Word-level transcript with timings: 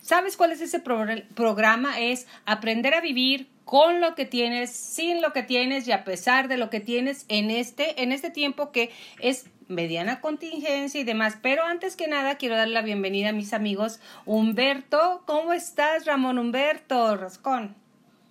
¿Sabes 0.00 0.36
cuál 0.36 0.52
es 0.52 0.60
ese 0.60 0.80
programa? 0.80 2.00
Es 2.00 2.26
aprender 2.46 2.94
a 2.94 3.00
vivir 3.00 3.50
con 3.64 4.00
lo 4.00 4.14
que 4.14 4.24
tienes, 4.24 4.74
sin 4.74 5.20
lo 5.20 5.32
que 5.32 5.42
tienes 5.42 5.86
y 5.86 5.92
a 5.92 6.04
pesar 6.04 6.48
de 6.48 6.56
lo 6.56 6.70
que 6.70 6.80
tienes 6.80 7.26
en 7.28 7.50
este, 7.50 8.02
en 8.02 8.12
este 8.12 8.30
tiempo 8.30 8.72
que 8.72 8.90
es 9.20 9.46
mediana 9.68 10.20
contingencia 10.20 11.00
y 11.00 11.04
demás. 11.04 11.36
Pero 11.42 11.64
antes 11.64 11.94
que 11.94 12.08
nada, 12.08 12.38
quiero 12.38 12.56
dar 12.56 12.68
la 12.68 12.82
bienvenida 12.82 13.28
a 13.28 13.32
mis 13.32 13.52
amigos 13.52 14.00
Humberto. 14.24 15.22
¿Cómo 15.26 15.52
estás, 15.52 16.06
Ramón 16.06 16.38
Humberto 16.38 17.16
Rascón? 17.16 17.76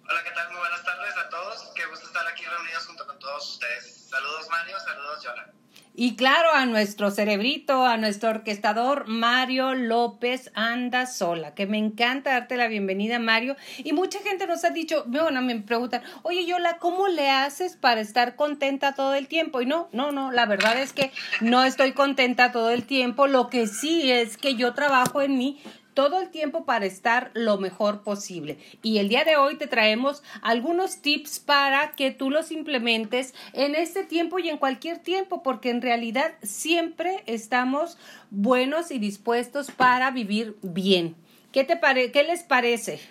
Hola, 0.09 0.23
¿qué 0.23 0.31
tal? 0.31 0.49
Muy 0.49 0.59
buenas 0.59 0.83
tardes 0.83 1.17
a 1.17 1.29
todos. 1.29 1.71
Qué 1.75 1.85
gusto 1.85 2.07
estar 2.07 2.25
aquí 2.27 2.43
reunidos 2.43 2.87
junto 2.87 3.05
con 3.05 3.19
todos 3.19 3.53
ustedes. 3.53 4.07
Saludos, 4.09 4.47
Mario. 4.49 4.79
Saludos, 4.79 5.23
Yola. 5.23 5.51
Y 5.99 6.15
claro, 6.15 6.51
a 6.53 6.67
nuestro 6.67 7.09
cerebrito, 7.09 7.83
a 7.83 7.97
nuestro 7.97 8.29
orquestador 8.29 9.07
Mario 9.07 9.73
López 9.73 10.51
Anda 10.53 11.07
Sola, 11.07 11.55
que 11.55 11.65
me 11.65 11.79
encanta 11.79 12.33
darte 12.33 12.55
la 12.55 12.67
bienvenida, 12.67 13.17
Mario. 13.17 13.55
Y 13.79 13.93
mucha 13.93 14.19
gente 14.19 14.45
nos 14.45 14.63
ha 14.63 14.69
dicho, 14.69 15.05
bueno, 15.07 15.41
me 15.41 15.55
preguntan, 15.55 16.03
oye, 16.21 16.45
Yola, 16.45 16.77
¿cómo 16.77 17.07
le 17.07 17.31
haces 17.31 17.77
para 17.77 17.99
estar 17.99 18.35
contenta 18.35 18.93
todo 18.93 19.15
el 19.15 19.27
tiempo? 19.27 19.59
Y 19.59 19.65
no, 19.65 19.89
no, 19.91 20.11
no, 20.11 20.31
la 20.31 20.45
verdad 20.45 20.79
es 20.79 20.93
que 20.93 21.11
no 21.41 21.63
estoy 21.63 21.93
contenta 21.93 22.51
todo 22.51 22.69
el 22.69 22.83
tiempo. 22.83 23.25
Lo 23.25 23.49
que 23.49 23.65
sí 23.65 24.11
es 24.11 24.37
que 24.37 24.53
yo 24.53 24.75
trabajo 24.75 25.23
en 25.23 25.39
mí 25.39 25.59
todo 25.97 26.21
el 26.21 26.29
tiempo 26.29 26.63
para 26.63 26.85
estar 26.85 27.31
lo 27.33 27.57
mejor 27.57 28.03
posible. 28.03 28.59
Y 28.83 28.99
el 28.99 29.09
día 29.09 29.23
de 29.23 29.35
hoy 29.35 29.57
te 29.57 29.65
traemos 29.65 30.21
algunos 30.43 31.01
tips 31.01 31.39
para 31.39 31.93
que 31.93 32.11
tú 32.11 32.29
los 32.29 32.51
implementes 32.51 33.33
en 33.53 33.73
este 33.73 34.03
tiempo 34.03 34.37
y 34.37 34.47
en 34.47 34.59
cualquier 34.59 34.99
tiempo, 34.99 35.41
porque 35.41 35.71
en 35.71 35.81
realidad 35.81 36.35
siempre 36.43 37.23
estamos 37.25 37.97
buenos 38.29 38.91
y 38.91 38.99
dispuestos 38.99 39.71
para 39.71 40.11
vivir 40.11 40.55
bien. 40.61 41.15
¿Qué, 41.51 41.63
te 41.63 41.75
pare 41.75 42.11
¿Qué 42.11 42.21
les 42.21 42.43
parece? 42.43 43.01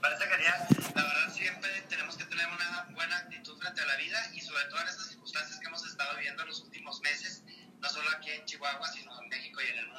Parece 0.00 0.24
genial. 0.26 0.68
La 0.94 1.02
verdad, 1.02 1.34
siempre 1.34 1.70
tenemos 1.88 2.16
que 2.16 2.24
tener 2.26 2.46
una 2.46 2.86
buena 2.94 3.16
actitud 3.16 3.58
frente 3.58 3.80
a 3.80 3.86
la 3.86 3.96
vida 3.96 4.16
y 4.32 4.40
sobre 4.42 4.64
todo 4.66 4.80
en 4.82 4.86
estas 4.86 5.08
circunstancias 5.08 5.58
que 5.58 5.66
hemos 5.66 5.84
estado 5.84 6.14
viviendo 6.14 6.42
en 6.42 6.48
los 6.50 6.60
últimos 6.60 7.00
meses, 7.00 7.42
no 7.80 7.88
solo 7.88 8.08
aquí 8.16 8.30
en 8.30 8.44
Chihuahua, 8.44 8.86
sino 8.92 9.20
en 9.20 9.28
México 9.28 9.60
y 9.60 9.72
en 9.72 9.78
el 9.78 9.86
mundo 9.86 9.89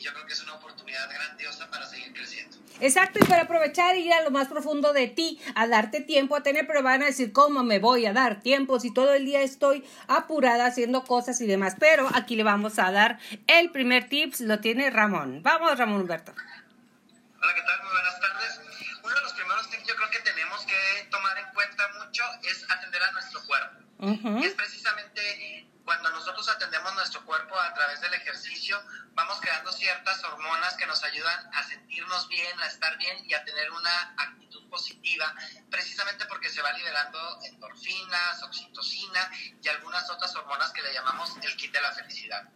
y 0.00 0.02
yo 0.02 0.12
creo 0.14 0.26
que 0.26 0.32
es 0.32 0.42
una 0.42 0.54
oportunidad 0.54 1.10
grandiosa 1.10 1.68
para 1.70 1.86
seguir 1.86 2.12
creciendo. 2.14 2.56
Exacto, 2.80 3.18
y 3.22 3.26
para 3.26 3.42
aprovechar 3.42 3.96
y 3.96 4.06
ir 4.06 4.12
a 4.14 4.22
lo 4.22 4.30
más 4.30 4.48
profundo 4.48 4.94
de 4.94 5.08
ti, 5.08 5.38
a 5.54 5.66
darte 5.66 6.00
tiempo, 6.00 6.36
a 6.36 6.42
tener, 6.42 6.66
pero 6.66 6.82
van 6.82 7.02
a 7.02 7.06
decir, 7.06 7.32
¿cómo 7.32 7.62
me 7.62 7.78
voy 7.78 8.06
a 8.06 8.14
dar 8.14 8.40
tiempo 8.40 8.80
si 8.80 8.94
todo 8.94 9.12
el 9.12 9.26
día 9.26 9.42
estoy 9.42 9.84
apurada 10.08 10.64
haciendo 10.64 11.04
cosas 11.04 11.38
y 11.42 11.46
demás? 11.46 11.76
Pero 11.78 12.08
aquí 12.14 12.34
le 12.34 12.44
vamos 12.44 12.78
a 12.78 12.90
dar 12.90 13.18
el 13.46 13.70
primer 13.70 14.08
tips, 14.08 14.40
lo 14.40 14.60
tiene 14.60 14.88
Ramón. 14.88 15.42
Vamos, 15.42 15.76
Ramón 15.76 16.00
Humberto. 16.00 16.32
Hola, 16.32 17.54
¿qué 17.54 17.62
tal? 17.62 17.82
Muy 17.82 17.92
buenas 17.92 18.20
tardes. 18.20 18.60
Uno 19.04 19.14
de 19.14 19.20
los 19.20 19.32
primeros 19.34 19.70
tips 19.70 19.86
yo 19.86 19.96
creo 19.96 20.10
que 20.10 20.18
tenemos 20.20 20.64
que 20.64 21.08
tomar 21.10 21.36
en 21.36 21.52
cuenta 21.52 21.88
mucho 22.02 22.22
es 22.50 22.64
atender 22.70 23.02
a 23.02 23.12
nuestro 23.12 23.40
cuerpo. 23.44 24.40
Y 24.40 24.44
es 24.46 24.54
precisamente 24.54 25.69
cuando 25.90 26.10
nosotros 26.10 26.48
atendemos 26.48 26.94
nuestro 26.94 27.24
cuerpo 27.24 27.58
a 27.58 27.74
través 27.74 28.00
del 28.00 28.14
ejercicio, 28.14 28.80
vamos 29.14 29.40
creando 29.40 29.72
ciertas 29.72 30.22
hormonas 30.22 30.74
que 30.76 30.86
nos 30.86 31.02
ayudan 31.02 31.50
a 31.52 31.64
sentirnos 31.64 32.28
bien, 32.28 32.60
a 32.60 32.66
estar 32.68 32.96
bien 32.96 33.18
y 33.28 33.34
a 33.34 33.44
tener 33.44 33.72
una 33.72 34.14
actitud 34.16 34.70
positiva, 34.70 35.34
precisamente 35.68 36.26
porque 36.26 36.48
se 36.48 36.62
va 36.62 36.70
liberando 36.74 37.40
endorfinas, 37.42 38.40
oxitocina 38.44 39.32
y 39.60 39.66
algunas 39.66 40.08
otras 40.10 40.32
hormonas 40.36 40.70
que 40.70 40.82
le 40.82 40.94
llamamos 40.94 41.36
el 41.42 41.56
kit 41.56 41.72
de 41.72 41.80
la 41.80 41.90
felicidad. 41.90 42.48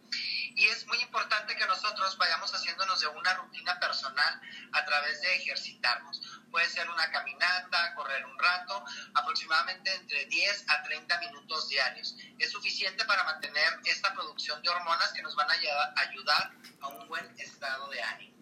Y 0.55 0.67
es 0.69 0.87
muy 0.87 0.97
importante 1.01 1.57
que 1.57 1.65
nosotros 1.65 2.17
vayamos 2.17 2.53
haciéndonos 2.53 3.01
de 3.01 3.07
una 3.07 3.33
rutina 3.33 3.77
personal 3.81 4.41
a 4.71 4.85
través 4.85 5.19
de 5.19 5.35
ejercitarnos. 5.35 6.34
Puede 6.55 6.69
ser 6.69 6.89
una 6.89 7.11
caminata, 7.11 7.93
correr 7.97 8.25
un 8.25 8.39
rato, 8.39 8.81
aproximadamente 9.13 9.93
entre 9.93 10.25
10 10.27 10.65
a 10.69 10.83
30 10.83 11.19
minutos 11.19 11.67
diarios. 11.67 12.15
Es 12.39 12.49
suficiente 12.49 13.03
para 13.03 13.25
mantener 13.25 13.67
esta 13.83 14.13
producción 14.13 14.61
de 14.61 14.69
hormonas 14.69 15.11
que 15.11 15.21
nos 15.21 15.35
van 15.35 15.49
a 15.49 15.53
ayudar 15.53 16.53
a 16.79 16.87
un 16.87 17.09
buen 17.09 17.25
estado 17.37 17.89
de 17.89 18.01
ánimo. 18.01 18.37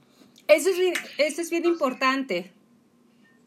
Eso 0.48 0.70
es 0.70 0.78
bien, 0.78 0.94
eso 1.18 1.42
es 1.42 1.50
bien 1.50 1.66
importante. 1.66 2.54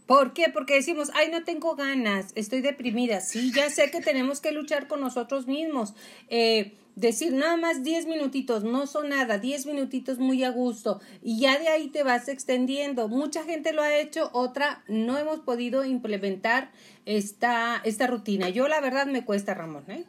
¿Por 0.05 0.33
qué? 0.33 0.49
Porque 0.53 0.75
decimos, 0.75 1.13
ay, 1.15 1.31
no 1.31 1.45
tengo 1.45 1.77
ganas, 1.77 2.33
estoy 2.35 2.61
deprimida. 2.61 3.21
Sí, 3.21 3.53
ya 3.53 3.71
sé 3.71 3.93
que 3.93 4.01
tenemos 4.01 4.41
que 4.41 4.51
luchar 4.51 4.89
con 4.89 5.01
nosotros 5.01 5.47
mismos. 5.47 5.95
Eh, 6.29 6.77
decir 6.97 7.35
nada 7.35 7.57
más 7.57 7.85
10 7.85 8.07
minutitos, 8.07 8.65
no 8.65 8.87
son 8.87 9.11
nada, 9.11 9.39
10 9.39 9.67
minutitos 9.67 10.19
muy 10.19 10.43
a 10.43 10.51
gusto 10.51 11.01
y 11.23 11.39
ya 11.39 11.59
de 11.59 11.69
ahí 11.69 11.89
te 11.89 12.03
vas 12.03 12.27
extendiendo. 12.27 13.07
Mucha 13.09 13.45
gente 13.45 13.73
lo 13.73 13.83
ha 13.83 13.95
hecho, 13.95 14.31
otra 14.33 14.83
no 14.89 15.19
hemos 15.19 15.41
podido 15.41 15.85
implementar 15.85 16.73
esta, 17.05 17.81
esta 17.85 18.07
rutina. 18.07 18.49
Yo 18.49 18.67
la 18.67 18.81
verdad 18.81 19.07
me 19.07 19.25
cuesta, 19.25 19.55
Ramón, 19.55 19.85
¿eh? 19.89 20.05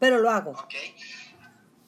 pero 0.00 0.18
lo 0.18 0.30
hago. 0.30 0.52
Ok. 0.52 0.74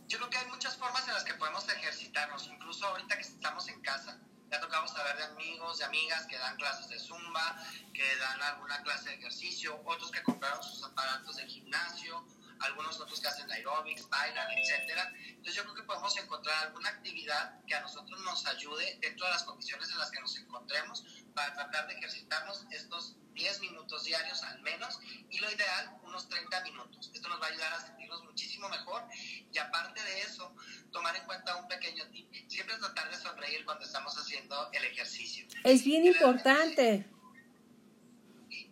Yo 0.07 0.19
creo 0.19 0.31
que 0.31 0.39
hay 0.39 0.47
muchas 0.49 0.77
formas 0.77 1.07
en 1.09 1.15
las 1.15 1.25
que 1.25 1.35
podemos 1.35 1.67
ejercitarnos, 1.69 2.49
incluso 2.53 2.87
ahorita 2.87 3.17
que 3.17 3.23
estamos 3.23 3.69
en 3.69 3.81
casa. 3.81 4.19
Ya 4.51 4.61
tocamos 4.61 4.91
saber 4.91 5.17
de 5.17 5.25
amigos, 5.25 5.79
de 5.79 5.85
amigas 5.85 6.27
que 6.27 6.37
dan 6.37 6.57
clases 6.57 6.89
de 6.89 6.99
zumba, 6.99 7.57
que 7.95 8.03
dan 8.17 8.43
alguna 8.43 8.83
clase 8.83 9.11
de 9.11 9.15
ejercicio, 9.15 9.81
otros 9.85 10.11
que 10.11 10.23
compraron 10.25 10.61
sus 10.63 10.83
aparatos 10.83 11.37
de 11.37 11.47
gimnasio, 11.47 12.27
algunos 12.61 13.01
otros 13.01 13.21
que 13.21 13.29
hacen 13.29 13.51
aerobics, 13.51 14.09
bailan, 14.09 14.51
etcétera. 14.53 15.13
Entonces 15.27 15.55
yo 15.55 15.63
creo 15.63 15.75
que 15.75 15.83
podemos 15.83 16.17
encontrar 16.19 16.67
alguna 16.67 16.91
actividad 16.91 17.65
que 17.67 17.75
a 17.75 17.81
nosotros 17.81 18.21
nos 18.21 18.47
ayude 18.47 18.99
dentro 19.01 19.27
de 19.27 19.33
las 19.33 19.45
condiciones 19.45 19.91
en 19.91 19.99
las 19.99 20.11
que 20.11 20.21
nos 20.21 20.37
encontremos 20.37 21.05
para 21.35 21.55
tratar 21.55 21.89
de 21.89 21.95
ejercitarnos 21.95 22.65
estos 22.71 23.17
10 23.35 23.61
minutos 23.61 24.05
diarios 24.05 24.43
al 24.43 24.61
menos 24.61 24.99
y 25.31 25.39
lo 25.39 25.51
ideal 25.51 25.99
unos 26.03 26.29
30 26.29 26.61
minutos. 26.63 27.11
Esto 27.15 27.29
nos 27.29 27.41
va 27.41 27.47
a 27.47 27.51
ayudar 27.51 27.73
a 27.73 27.81
sentirnos 27.81 28.25
muchísimo 28.25 28.69
mejor 28.69 29.05
y 29.53 29.59
aparte 29.59 30.03
de 30.03 30.23
eso, 30.23 30.55
tomar 30.93 31.17
en 31.17 31.25
cuenta 31.25 31.57
un 31.57 31.69
pequeño 31.69 32.07
tip. 32.11 32.31
Siempre 32.49 32.77
tratar 32.79 33.11
de 33.11 33.17
sonreír 33.17 33.65
cuando 33.65 33.85
estamos 33.85 34.15
haciendo 34.17 34.71
el 34.73 34.85
ejercicio. 34.85 35.47
Es 35.65 35.85
bien 35.85 36.05
importante. 36.07 37.07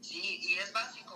Sí, 0.01 0.41
y 0.43 0.59
es 0.59 0.73
básico, 0.73 1.08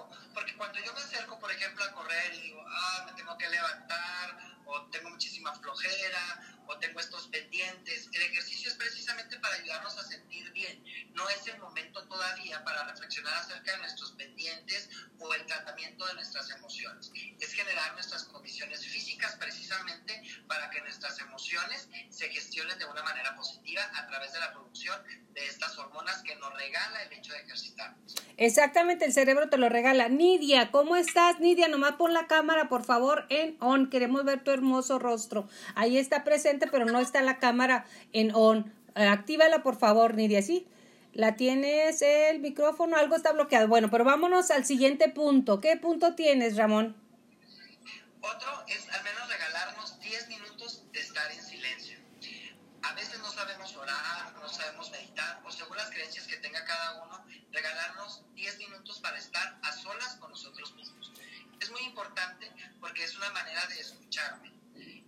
porque 0.42 0.56
cuando 0.56 0.80
yo 0.80 0.92
me 0.92 0.98
acerco, 0.98 1.38
por 1.38 1.52
ejemplo, 1.52 1.84
a 1.84 1.92
correr 1.92 2.34
y 2.34 2.40
digo, 2.40 2.64
ah, 2.66 3.04
me 3.06 3.12
tengo 3.12 3.38
que 3.38 3.48
levantar, 3.48 4.60
o 4.64 4.82
tengo 4.90 5.10
muchísima 5.10 5.54
flojera, 5.54 6.58
o 6.66 6.76
tengo 6.78 6.98
estos 6.98 7.28
pendientes, 7.28 8.08
el 8.12 8.22
ejercicio 8.22 8.68
es 8.68 8.74
precisamente 8.74 9.38
para 9.38 9.54
ayudarnos 9.54 9.96
a 9.98 10.02
sentir 10.02 10.50
bien. 10.50 10.82
No 11.14 11.28
es 11.28 11.46
el 11.46 11.60
momento 11.60 12.04
todavía 12.08 12.64
para 12.64 12.82
reflexionar 12.88 13.34
acerca 13.34 13.70
de 13.70 13.78
nuestros 13.78 14.12
pendientes 14.12 14.88
o 15.20 15.32
el 15.32 15.46
tratamiento 15.46 16.04
de 16.06 16.14
nuestras 16.14 16.50
emociones. 16.50 17.12
Es 17.38 17.52
generar 17.52 17.92
nuestras 17.94 18.24
condiciones 18.24 18.84
físicas 18.84 19.36
precisamente 19.36 20.24
para 20.48 20.70
que 20.70 20.80
nuestras 20.80 21.20
emociones 21.20 21.88
se 22.10 22.28
gestionen 22.30 22.76
de 22.80 22.86
una 22.86 23.04
manera 23.04 23.36
positiva 23.36 23.88
a 23.94 24.08
través 24.08 24.32
de 24.32 24.40
la 24.40 24.52
producción 24.52 25.00
de 25.34 25.46
estas 25.46 25.78
hormonas 25.78 26.20
que 26.22 26.34
nos 26.34 26.52
regala 26.54 27.02
el 27.04 27.12
hecho 27.12 27.32
de 27.32 27.42
ejercitarnos. 27.42 28.21
Exactamente, 28.36 29.04
el 29.04 29.12
cerebro 29.12 29.48
te 29.48 29.58
lo 29.58 29.68
regala. 29.68 30.08
Nidia, 30.08 30.70
¿cómo 30.70 30.96
estás? 30.96 31.38
Nidia, 31.40 31.68
nomás 31.68 31.92
pon 31.92 32.12
la 32.12 32.26
cámara, 32.26 32.68
por 32.68 32.84
favor, 32.84 33.26
en 33.28 33.56
on. 33.60 33.90
Queremos 33.90 34.24
ver 34.24 34.42
tu 34.42 34.50
hermoso 34.50 34.98
rostro. 34.98 35.48
Ahí 35.74 35.98
está 35.98 36.24
presente, 36.24 36.66
pero 36.66 36.86
no 36.86 36.98
está 36.98 37.22
la 37.22 37.38
cámara 37.38 37.84
en 38.12 38.34
on. 38.34 38.72
Actívala, 38.94 39.62
por 39.62 39.76
favor, 39.76 40.14
Nidia, 40.14 40.42
¿sí? 40.42 40.66
La 41.12 41.36
tienes 41.36 42.00
el 42.00 42.40
micrófono, 42.40 42.96
algo 42.96 43.16
está 43.16 43.32
bloqueado. 43.32 43.68
Bueno, 43.68 43.90
pero 43.90 44.04
vámonos 44.04 44.50
al 44.50 44.64
siguiente 44.64 45.08
punto. 45.10 45.60
¿Qué 45.60 45.76
punto 45.76 46.14
tienes, 46.14 46.56
Ramón? 46.56 46.96
Otro 48.22 48.64
es 48.66 48.88
al 48.88 49.02
menos 49.04 49.28
regalarnos 49.28 50.00
10 50.00 50.28
minutos 50.28 50.84
de 50.92 51.00
estar 51.00 51.30
en 51.30 51.42
silencio. 51.42 51.98
A 52.82 52.94
veces 52.94 53.18
no 53.18 53.30
sabemos 53.30 53.76
orar, 53.76 54.32
no 54.40 54.48
sabemos 54.48 54.90
meditar, 54.90 55.40
o 55.44 55.50
según 55.50 55.76
las 55.76 55.90
creencias 55.90 56.26
que 56.26 56.36
tenga 56.36 56.64
cada 56.64 57.04
uno, 57.04 57.24
regalarnos 57.52 58.22
10 58.34 58.58
minutos 58.58 59.00
para 59.00 59.18
estar 59.18 59.58
a 59.62 59.72
solas 59.72 60.16
con 60.16 60.30
nosotros 60.30 60.74
mismos. 60.74 61.12
Es 61.60 61.70
muy 61.70 61.82
importante 61.82 62.50
porque 62.80 63.04
es 63.04 63.16
una 63.16 63.30
manera 63.30 63.66
de 63.66 63.80
escucharme 63.80 64.52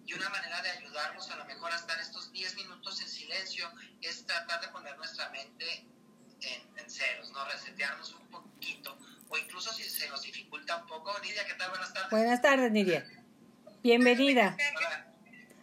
y 0.06 0.12
una 0.12 0.29
manera 0.29 0.61
de 0.62 0.70
ayudarnos 0.70 1.31
a 1.31 1.37
lo 1.37 1.44
mejor 1.46 1.73
a 1.73 1.76
estar 1.76 1.99
estos 1.99 2.31
10 2.32 2.56
minutos 2.56 3.00
en 3.00 3.08
silencio 3.08 3.70
es 4.02 4.26
tratar 4.26 4.61
de 4.61 4.69
poner 4.69 4.96
nuestra 4.96 5.31
mente 5.31 5.87
en, 6.41 6.91
ceros, 6.91 7.31
¿no? 7.32 7.43
Resetearnos 7.46 8.12
un 8.12 8.26
poquito 8.29 8.99
o 9.31 9.38
incluso 9.38 9.73
si 9.73 9.85
se 9.85 10.06
nos 10.11 10.23
dificulta 10.23 10.76
un 10.76 10.87
poco. 10.87 11.19
Nidia, 11.20 11.46
¿qué 11.46 11.55
tal? 11.55 11.70
Buenas 11.70 11.93
tardes. 11.94 12.11
Buenas 12.11 12.43
tardes, 12.43 12.70
Nidia. 12.70 13.06
Bienvenida. 13.82 14.55
Hola, 14.76 15.06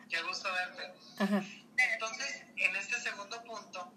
qué 0.09 0.21
gusto 0.23 0.49
verte. 0.51 0.93
Entonces, 1.77 2.43
en 2.57 2.75
este 2.75 2.99
segundo 2.99 3.43
punto, 3.43 3.93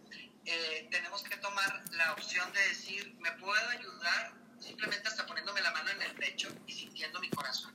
eh, 0.46 0.88
tenemos 0.90 1.22
que 1.22 1.36
tomar 1.36 1.82
la 1.92 2.12
opción 2.12 2.52
de 2.52 2.60
decir, 2.68 3.14
¿me 3.20 3.32
puedo 3.32 3.68
ayudar? 3.70 4.34
Simplemente 4.60 5.08
hasta 5.08 5.26
poniéndome 5.26 5.60
la 5.60 5.70
mano 5.72 5.90
en 5.90 6.02
el 6.02 6.14
pecho 6.14 6.48
y 6.66 6.72
sintiendo 6.72 7.20
mi 7.20 7.30
corazón. 7.30 7.74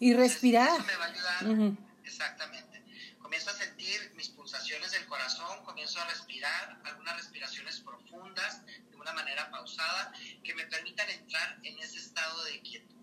Y 0.00 0.14
respirar. 0.14 0.68
eso 0.68 0.84
me 0.84 0.96
va 0.96 1.04
a 1.04 1.08
ayudar. 1.08 1.72
Exactamente. 2.04 2.82
Comienzo 3.20 3.50
a 3.50 3.54
sentir 3.54 4.12
mis 4.16 4.28
pulsaciones 4.30 4.92
comienzo 5.78 6.00
a 6.00 6.06
respirar, 6.06 6.80
algunas 6.84 7.16
respiraciones 7.16 7.78
profundas, 7.80 8.66
de 8.66 8.96
una 8.96 9.12
manera 9.12 9.48
pausada, 9.48 10.12
que 10.42 10.54
me 10.54 10.64
permitan 10.66 11.08
entrar 11.08 11.58
en 11.62 11.78
ese 11.78 11.98
estado 11.98 12.42
de 12.44 12.60
quietud. 12.62 12.96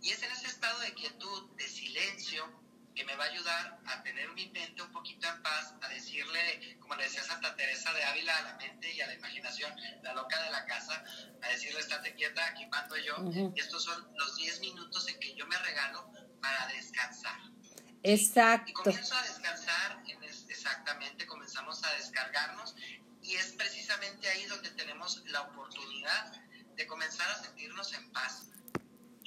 Y 0.00 0.10
es 0.10 0.22
en 0.22 0.32
ese 0.32 0.46
estado 0.46 0.78
de 0.80 0.94
quietud, 0.94 1.50
de 1.56 1.68
silencio, 1.68 2.50
que 2.98 3.04
me 3.04 3.14
va 3.14 3.26
a 3.26 3.28
ayudar 3.28 3.78
a 3.86 4.02
tener 4.02 4.28
mi 4.32 4.48
mente 4.48 4.82
un 4.82 4.90
poquito 4.90 5.28
en 5.28 5.40
paz, 5.40 5.72
a 5.80 5.88
decirle, 5.88 6.76
como 6.80 6.96
le 6.96 7.04
decía 7.04 7.22
Santa 7.22 7.54
Teresa 7.54 7.92
de 7.92 8.02
Ávila, 8.02 8.36
a 8.36 8.42
la 8.42 8.54
mente 8.56 8.92
y 8.92 9.00
a 9.00 9.06
la 9.06 9.14
imaginación, 9.14 9.72
la 10.02 10.14
loca 10.14 10.42
de 10.42 10.50
la 10.50 10.66
casa, 10.66 11.04
a 11.40 11.48
decirle, 11.48 11.78
estate 11.78 12.12
quieta, 12.16 12.44
aquí 12.48 12.66
mando 12.66 12.96
yo. 12.96 13.14
Y 13.54 13.60
estos 13.60 13.84
son 13.84 14.04
los 14.16 14.34
10 14.34 14.60
minutos 14.62 15.06
en 15.06 15.20
que 15.20 15.32
yo 15.36 15.46
me 15.46 15.56
regalo 15.58 16.10
para 16.42 16.66
descansar. 16.66 17.38
Exacto. 18.02 18.68
Y 18.68 18.72
comienzo 18.72 19.14
a 19.14 19.22
descansar, 19.22 20.02
exactamente, 20.48 21.24
comenzamos 21.26 21.84
a 21.84 21.94
descargarnos 21.94 22.74
y 23.22 23.36
es 23.36 23.52
precisamente 23.52 24.28
ahí 24.28 24.44
donde 24.46 24.70
tenemos 24.72 25.22
la 25.26 25.42
oportunidad 25.42 26.32
de 26.74 26.84
comenzar 26.88 27.30
a 27.30 27.44
sentirnos 27.44 27.92
en 27.92 28.10
paz 28.10 28.48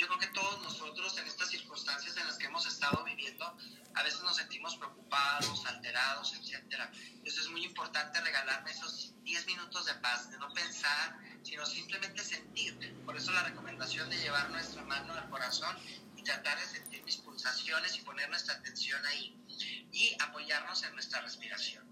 yo 0.01 0.07
creo 0.07 0.17
que 0.17 0.27
todos 0.27 0.63
nosotros 0.63 1.15
en 1.19 1.27
estas 1.27 1.49
circunstancias 1.49 2.17
en 2.17 2.25
las 2.25 2.39
que 2.39 2.47
hemos 2.47 2.65
estado 2.65 3.03
viviendo, 3.03 3.55
a 3.93 4.01
veces 4.01 4.23
nos 4.23 4.35
sentimos 4.35 4.75
preocupados, 4.75 5.63
alterados, 5.67 6.33
etc. 6.33 6.89
Entonces 7.13 7.41
es 7.41 7.49
muy 7.49 7.63
importante 7.63 8.19
regalarme 8.19 8.71
esos 8.71 9.13
10 9.21 9.45
minutos 9.45 9.85
de 9.85 9.93
paz, 9.95 10.31
de 10.31 10.39
no 10.39 10.51
pensar, 10.53 11.19
sino 11.43 11.67
simplemente 11.67 12.23
sentir. 12.23 12.95
Por 13.05 13.15
eso 13.15 13.31
la 13.31 13.43
recomendación 13.43 14.09
de 14.09 14.17
llevar 14.17 14.49
nuestra 14.49 14.81
mano 14.85 15.13
al 15.13 15.29
corazón 15.29 15.77
y 16.17 16.23
tratar 16.23 16.59
de 16.59 16.65
sentir 16.65 17.03
mis 17.03 17.17
pulsaciones 17.17 17.95
y 17.95 18.01
poner 18.01 18.27
nuestra 18.27 18.55
atención 18.55 19.05
ahí 19.05 19.37
y 19.91 20.17
apoyarnos 20.19 20.81
en 20.81 20.95
nuestra 20.95 21.21
respiración. 21.21 21.85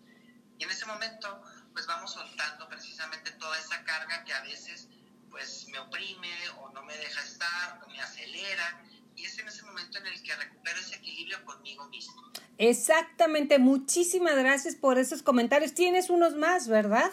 Y 0.57 0.63
en 0.63 0.71
ese 0.71 0.87
momento, 0.87 1.43
pues 1.73 1.85
vamos 1.85 2.11
soltando 2.11 2.67
precisamente 2.69 3.29
toda 3.33 3.59
esa 3.59 3.83
carga 3.83 4.23
que 4.23 4.33
a 4.33 4.41
veces 4.41 4.87
pues 5.29 5.67
me 5.69 5.79
oprime 5.79 6.31
o 6.59 6.69
no 6.71 6.83
me 6.83 6.95
deja 6.97 7.21
estar 7.23 7.81
o 7.85 7.89
me 7.89 8.01
acelera. 8.01 8.83
Y 9.15 9.25
es 9.25 9.37
en 9.37 9.47
ese 9.47 9.63
momento 9.63 9.97
en 9.97 10.07
el 10.07 10.23
que 10.23 10.33
recupero 10.35 10.79
ese 10.79 10.95
equilibrio 10.95 11.43
conmigo 11.43 11.85
mismo. 11.89 12.31
Exactamente, 12.57 13.59
muchísimas 13.59 14.35
gracias 14.35 14.75
por 14.75 14.97
esos 14.97 15.23
comentarios. 15.23 15.73
Tienes 15.73 16.09
unos 16.09 16.35
más, 16.35 16.67
¿verdad? 16.67 17.11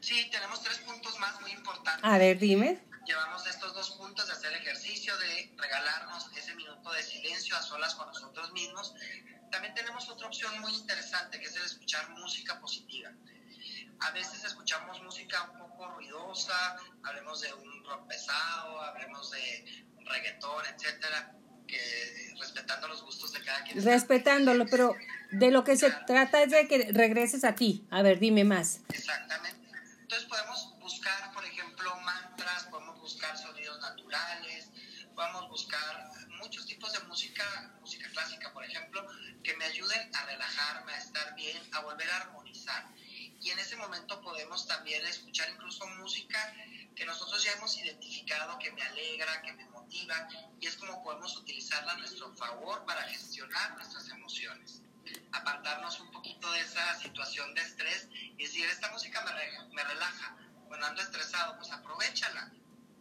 Sí, 0.00 0.28
tenemos 0.32 0.62
tres 0.62 0.78
puntos 0.78 1.18
más 1.18 1.40
muy 1.40 1.52
importantes. 1.52 2.04
A 2.04 2.18
ver, 2.18 2.38
dime. 2.38 2.80
Llevamos 3.06 3.46
estos 3.46 3.74
dos 3.74 3.90
puntos 3.92 4.26
de 4.26 4.32
hacer 4.32 4.52
ejercicio, 4.52 5.16
de 5.18 5.52
regalarnos 5.56 6.30
ese 6.36 6.54
minuto 6.54 6.92
de 6.92 7.02
silencio 7.02 7.56
a 7.56 7.62
solas 7.62 7.94
con 7.94 8.06
nosotros 8.06 8.52
mismos. 8.52 8.94
También 9.50 9.74
tenemos 9.74 10.08
otra 10.08 10.28
opción 10.28 10.60
muy 10.60 10.72
interesante 10.74 11.40
que 11.40 11.46
es 11.46 11.56
el 11.56 11.64
escuchar 11.64 12.08
música 12.10 12.60
positiva. 12.60 13.10
A 14.00 14.10
veces 14.12 14.44
escuchamos 14.44 15.02
música 15.02 15.50
un 15.52 15.58
poco 15.58 15.88
ruidosa, 15.88 16.76
hablemos 17.02 17.40
de 17.42 17.52
un 17.52 17.84
rock 17.84 18.08
pesado, 18.08 18.80
hablemos 18.80 19.30
de 19.30 19.86
un 19.96 20.06
reggaetón, 20.06 20.64
etcétera, 20.66 21.32
que 21.66 22.34
respetando 22.38 22.88
los 22.88 23.02
gustos 23.02 23.32
de 23.32 23.44
cada 23.44 23.62
quien. 23.64 23.84
Respetándolo, 23.84 24.64
pero 24.70 24.94
de 25.32 25.50
lo 25.50 25.64
que 25.64 25.76
se 25.76 25.90
trata 26.06 26.42
es 26.42 26.50
de 26.50 26.66
que 26.66 26.90
regreses 26.92 27.44
a 27.44 27.54
ti. 27.54 27.86
A 27.90 28.02
ver, 28.02 28.18
dime 28.18 28.44
más. 28.44 28.80
Exactamente. 28.88 29.68
Entonces 30.00 30.26
podemos 30.28 30.74
buscar, 30.80 31.32
por 31.32 31.44
ejemplo, 31.44 31.94
mantras, 32.00 32.64
podemos 32.64 32.98
buscar 33.00 33.36
sonidos 33.36 33.78
naturales, 33.80 34.70
podemos 35.14 35.48
buscar 35.50 36.10
muchos 36.38 36.66
tipos 36.66 36.92
de 36.92 37.00
música, 37.00 37.44
música 37.80 38.08
clásica, 38.10 38.52
por 38.52 38.64
ejemplo, 38.64 39.06
que 39.44 39.54
me 39.56 39.66
ayuden 39.66 40.10
a 40.14 40.24
relajarme, 40.24 40.92
a 40.92 40.98
estar 40.98 41.34
bien, 41.34 41.58
a 41.72 41.80
volver 41.80 42.10
a 42.10 42.16
armonizar 42.16 42.88
y 43.40 43.50
en 43.50 43.58
ese 43.58 43.76
momento 43.76 44.20
podemos 44.20 44.66
también 44.66 45.04
escuchar 45.06 45.48
incluso 45.50 45.86
música 45.86 46.54
que 46.94 47.06
nosotros 47.06 47.42
ya 47.42 47.52
hemos 47.52 47.76
identificado, 47.78 48.58
que 48.58 48.70
me 48.72 48.82
alegra, 48.82 49.40
que 49.42 49.52
me 49.54 49.64
motiva, 49.70 50.28
y 50.60 50.66
es 50.66 50.76
como 50.76 51.02
podemos 51.02 51.34
utilizarla 51.36 51.92
a 51.92 51.96
nuestro 51.96 52.34
favor 52.34 52.84
para 52.84 53.02
gestionar 53.04 53.76
nuestras 53.76 54.08
emociones. 54.10 54.82
Apartarnos 55.32 55.98
un 56.00 56.10
poquito 56.10 56.50
de 56.52 56.60
esa 56.60 56.98
situación 57.00 57.54
de 57.54 57.62
estrés 57.62 58.08
y 58.12 58.44
decir, 58.44 58.66
esta 58.66 58.90
música 58.90 59.22
me, 59.22 59.74
me 59.74 59.84
relaja, 59.84 60.36
bueno, 60.68 60.84
ando 60.86 61.00
estresado, 61.00 61.56
pues 61.56 61.70
aprovechala. 61.70 62.52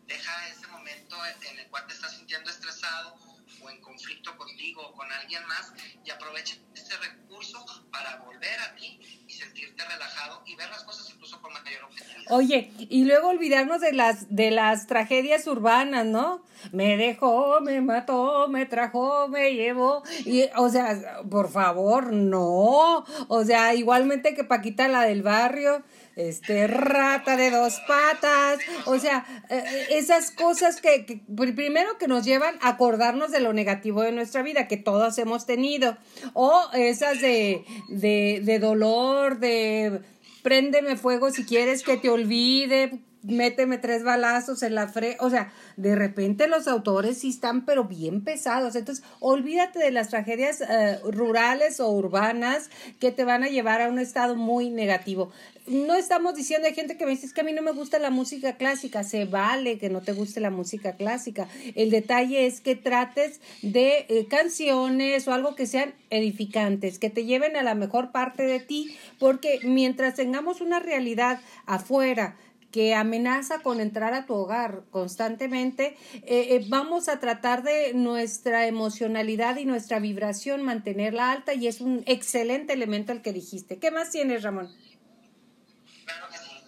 Deja 0.06 0.48
ese 0.48 0.66
momento 0.68 1.18
en 1.26 1.60
el 1.60 1.68
cual 1.68 1.86
te 1.86 1.94
estás 1.94 2.14
sintiendo 2.14 2.50
estresado 2.50 3.16
o 3.62 3.70
en 3.70 3.82
conflicto 3.82 4.36
contigo 4.38 4.88
o 4.88 4.94
con 4.94 5.12
alguien 5.12 5.46
más 5.46 5.74
y 6.04 6.10
aprovecha 6.10 6.56
ese 6.74 6.98
recurso 6.98 7.64
para 7.92 8.16
volver 8.18 8.60
a 8.60 8.76
ti 8.76 9.19
sentirte 9.40 9.84
relajado 9.86 10.42
y 10.46 10.56
ver 10.56 10.70
las 10.70 10.84
cosas 10.84 11.10
incluso 11.14 11.42
con 11.42 11.54
mayor 11.54 11.84
objetividad. 11.84 12.32
Oye, 12.32 12.72
y 12.78 13.06
luego 13.06 13.30
olvidarnos 13.30 13.82
de 13.82 13.94
las 13.94 14.36
de 14.36 14.52
las 14.52 14.88
tragedias 14.88 15.48
urbanas, 15.48 16.06
¿no? 16.06 16.44
Me 16.72 16.98
dejó, 16.98 17.62
me 17.62 17.82
mató, 17.82 18.48
me 18.50 18.66
trajo, 18.66 19.28
me 19.28 19.54
llevó 19.54 20.04
y 20.26 20.46
o 20.56 20.70
sea, 20.70 21.22
por 21.30 21.50
favor, 21.50 22.12
no. 22.12 23.06
O 23.28 23.44
sea, 23.46 23.74
igualmente 23.74 24.36
que 24.36 24.44
Paquita 24.44 24.88
la 24.88 25.04
del 25.04 25.24
barrio, 25.24 25.84
este 26.28 26.68
rata 26.68 27.38
de 27.38 27.50
dos 27.50 27.80
patas, 27.88 28.60
o 28.86 29.00
sea, 29.00 29.26
eh, 29.50 29.64
eh, 29.66 29.88
esas 29.92 30.32
cosas 30.32 30.82
que, 30.82 31.22
primero 31.56 31.98
que 31.98 32.08
nos 32.08 32.26
llevan 32.26 32.56
a 32.62 32.70
acordarnos 32.70 33.32
de 33.32 33.40
lo 33.40 33.54
negativo 33.54 34.02
de 34.02 34.12
nuestra 34.12 34.44
vida 34.44 34.68
que 34.68 34.78
todos 34.78 35.18
hemos 35.18 35.46
tenido, 35.46 35.98
o 36.34 36.62
esas 36.74 37.22
de, 37.22 37.64
de, 37.88 38.42
de 38.44 38.60
dolor, 38.60 39.40
de 39.40 40.02
préndeme 40.44 40.98
fuego 40.98 41.32
si 41.32 41.46
quieres 41.46 41.84
que 41.84 41.98
te 41.98 42.10
olvide, 42.10 43.00
méteme 43.24 43.78
tres 43.78 44.04
balazos 44.04 44.64
en 44.64 44.76
la 44.76 44.88
fre, 44.88 45.18
o 45.20 45.30
sea, 45.30 45.52
de 45.78 45.96
repente 45.96 46.48
los 46.48 46.68
autores 46.68 47.20
sí 47.20 47.30
están 47.30 47.66
pero 47.66 47.86
bien 47.86 48.24
pesados, 48.24 48.76
entonces 48.76 49.04
olvídate 49.20 49.80
de 49.80 49.92
las 49.92 50.10
tragedias 50.10 50.62
eh, 50.62 51.00
rurales 51.04 51.80
o 51.80 51.90
urbanas 51.90 52.70
que 53.00 53.12
te 53.12 53.24
van 53.24 53.44
a 53.44 53.48
llevar 53.48 53.82
a 53.82 53.90
un 53.90 54.00
estado 54.00 54.36
muy 54.36 54.70
negativo. 54.70 55.32
No 55.68 55.94
estamos 55.94 56.34
diciendo, 56.34 56.68
hay 56.68 56.74
gente 56.74 56.98
que 56.98 57.06
me 57.06 57.12
dice, 57.12 57.32
que 57.32 57.42
a 57.42 57.44
mí 57.44 57.54
no 57.54 57.62
me 57.62 57.74
gusta 57.74 58.00
la 58.00 58.10
música 58.10 58.58
clásica, 58.58 59.04
se 59.04 59.26
vale 59.26 59.78
que 59.78 59.90
no 59.90 60.02
te 60.02 60.14
guste 60.14 60.40
la 60.40 60.50
música 60.50 60.94
clásica. 60.94 61.48
El 61.76 61.92
detalle 61.92 62.48
es 62.48 62.60
que 62.60 62.76
trates 62.76 63.40
de 63.62 64.08
eh, 64.10 64.26
canciones 64.28 65.28
o 65.28 65.34
algo 65.34 65.56
que 65.56 65.68
sean 65.68 65.94
edificantes, 66.10 66.98
que 66.98 67.12
te 67.12 67.26
lleven 67.26 67.56
a 67.56 67.62
la 67.62 67.76
mejor 67.76 68.12
parte 68.12 68.44
de 68.44 68.60
ti, 68.60 68.98
porque 69.20 69.60
mientras 69.64 70.16
tengamos 70.16 70.60
una 70.62 70.80
realidad 70.80 71.40
afuera, 71.68 72.36
que 72.72 72.94
amenaza 72.94 73.60
con 73.60 73.80
entrar 73.80 74.14
a 74.14 74.26
tu 74.26 74.34
hogar 74.34 74.84
constantemente, 74.92 75.98
eh, 76.14 76.56
eh, 76.56 76.66
vamos 76.68 77.10
a 77.10 77.20
tratar 77.20 77.64
de 77.64 77.94
nuestra 77.94 78.68
emocionalidad 78.68 79.58
y 79.58 79.66
nuestra 79.66 80.00
vibración 80.00 80.64
mantenerla 80.64 81.32
alta 81.32 81.54
y 81.54 81.68
es 81.68 81.82
un 81.82 82.04
excelente 82.06 82.74
elemento 82.74 83.12
el 83.12 83.22
que 83.22 83.34
dijiste. 83.34 83.80
¿Qué 83.80 83.92
más 83.92 84.12
tienes, 84.12 84.44
Ramón? 84.44 84.76
Claro 86.06 86.30
que 86.30 86.38
sí. 86.38 86.64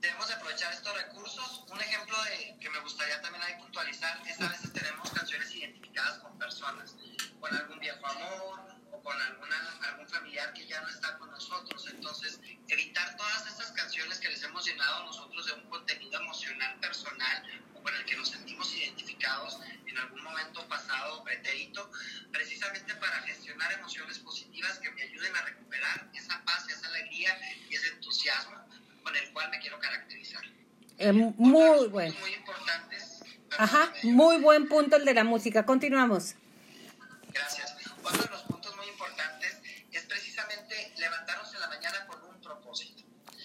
Debemos 0.00 0.30
aprovechar 0.32 0.72
estos 0.72 0.94
recursos. 0.94 1.64
Un 1.72 1.80
ejemplo 1.80 2.16
de 2.24 2.58
que 2.58 2.70
me 2.70 2.80
gustaría 2.80 3.20
también 3.20 3.42
ahí 3.44 3.54
puntualizar 3.60 4.18
es 4.26 4.40
a 4.40 4.48
veces 4.48 4.72
tenemos 4.72 5.10
canciones 5.10 5.54
identificadas 5.54 6.18
con 6.18 6.36
personas, 6.38 6.96
con 7.40 7.54
algún 7.54 7.78
viejo 7.78 8.06
amor 8.06 8.60
o 8.92 9.02
con 9.02 9.20
alguna, 9.20 9.56
algún 9.88 10.08
familiar 10.08 10.52
que 10.52 10.66
ya 10.66 10.80
no 10.80 10.88
está 10.88 11.16
con 11.18 11.23
nosotros. 11.54 11.86
Entonces, 11.90 12.40
evitar 12.68 13.16
todas 13.16 13.46
esas 13.46 13.70
canciones 13.72 14.18
que 14.18 14.28
les 14.28 14.42
hemos 14.42 14.64
llenado 14.66 15.04
nosotros 15.04 15.46
de 15.46 15.52
un 15.52 15.62
contenido 15.68 16.20
emocional 16.20 16.78
personal 16.80 17.44
o 17.74 17.82
con 17.82 17.94
el 17.94 18.04
que 18.04 18.16
nos 18.16 18.28
sentimos 18.28 18.74
identificados 18.74 19.58
en 19.86 19.98
algún 19.98 20.22
momento 20.22 20.66
pasado 20.68 21.20
o 21.20 21.24
pretérito, 21.24 21.90
precisamente 22.32 22.94
para 22.94 23.20
gestionar 23.22 23.72
emociones 23.72 24.18
positivas 24.18 24.78
que 24.78 24.90
me 24.90 25.02
ayuden 25.02 25.36
a 25.36 25.42
recuperar 25.42 26.10
esa 26.14 26.42
paz, 26.44 26.68
esa 26.68 26.86
alegría 26.88 27.38
y 27.70 27.74
ese 27.74 27.88
entusiasmo 27.88 28.56
con 29.02 29.14
el 29.14 29.32
cual 29.32 29.50
me 29.50 29.60
quiero 29.60 29.78
caracterizar. 29.78 30.42
Eh, 30.98 31.12
muy 31.12 31.88
bueno. 31.88 32.14
Muy 32.20 32.34
importantes. 32.34 33.22
Ajá, 33.56 33.92
muy 34.02 34.38
buen 34.38 34.68
punto 34.68 34.96
el 34.96 35.04
de 35.04 35.14
la 35.14 35.24
música. 35.24 35.64
Continuamos. 35.64 36.34
Gracias. 37.32 37.76
Otro 38.02 38.22
de 38.22 38.30
los 38.30 38.43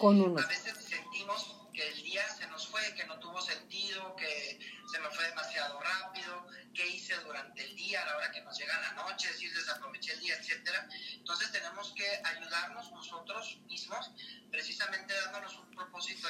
propósito. 0.00 0.42
A 0.42 0.46
veces 0.46 0.74
sentimos 0.82 1.56
que 1.74 1.86
el 1.88 2.02
día 2.02 2.26
se 2.28 2.46
nos 2.48 2.66
fue, 2.66 2.80
que 2.94 3.04
no 3.06 3.18
tuvo 3.20 3.40
sentido, 3.40 4.16
que 4.16 4.58
se 4.90 4.98
me 4.98 5.10
fue 5.10 5.24
demasiado 5.28 5.78
rápido, 5.80 6.46
qué 6.74 6.86
hice 6.88 7.14
durante 7.20 7.62
el 7.64 7.76
día, 7.76 8.02
a 8.02 8.06
la 8.06 8.16
hora 8.16 8.30
que 8.32 8.40
nos 8.40 8.58
llega 8.58 8.80
la 8.80 8.92
noche, 8.92 9.28
decir 9.28 9.52
desaproveché 9.54 10.14
el 10.14 10.20
día, 10.20 10.34
etcétera. 10.36 10.88
Entonces 11.12 11.52
tenemos 11.52 11.92
que 11.92 12.06
ayudarnos 12.24 12.90
nosotros 12.92 13.58
mismos, 13.66 14.10
precisamente 14.50 15.14
dándonos 15.14 15.56
un 15.58 15.70
propósito 15.70 16.29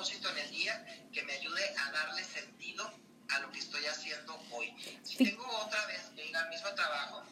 propósito 0.00 0.30
en 0.30 0.38
el 0.38 0.50
día 0.50 0.86
que 1.12 1.22
me 1.24 1.34
ayude 1.34 1.62
a 1.76 1.90
darle 1.92 2.24
sentido 2.24 2.90
a 3.28 3.38
lo 3.40 3.52
que 3.52 3.58
estoy 3.58 3.84
haciendo 3.84 4.42
hoy. 4.50 4.72
Si 5.04 5.18
tengo 5.18 5.46
otra 5.46 5.84
vez 5.88 6.00
que 6.16 6.24
ir 6.24 6.34
al 6.34 6.48
mismo 6.48 6.70
trabajo, 6.70 7.22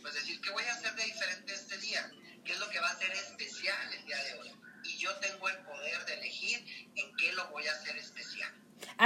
pues 0.00 0.14
decir, 0.14 0.40
¿qué 0.40 0.50
voy 0.50 0.62
a 0.62 0.74
hacer 0.74 0.94
de 0.94 1.02
diferente 1.06 1.52
este 1.52 1.76
día? 1.78 2.08
¿Qué 2.44 2.52
es 2.52 2.60
lo 2.60 2.70
que 2.70 2.78
va 2.78 2.88
a 2.88 2.96
ser 2.96 3.10
especial 3.10 3.94
el 3.94 4.06
día 4.06 4.22
de 4.22 4.34
hoy? 4.34 4.52
Y 4.84 4.96
yo 4.98 5.12
tengo 5.16 5.48
el 5.48 5.58
poder 5.64 6.04
de 6.04 6.14
elegir 6.14 6.92
en 6.94 7.16
qué 7.16 7.32
lo 7.32 7.48
voy 7.48 7.66
a 7.66 7.72
hacer 7.72 7.96
especial. 7.96 8.52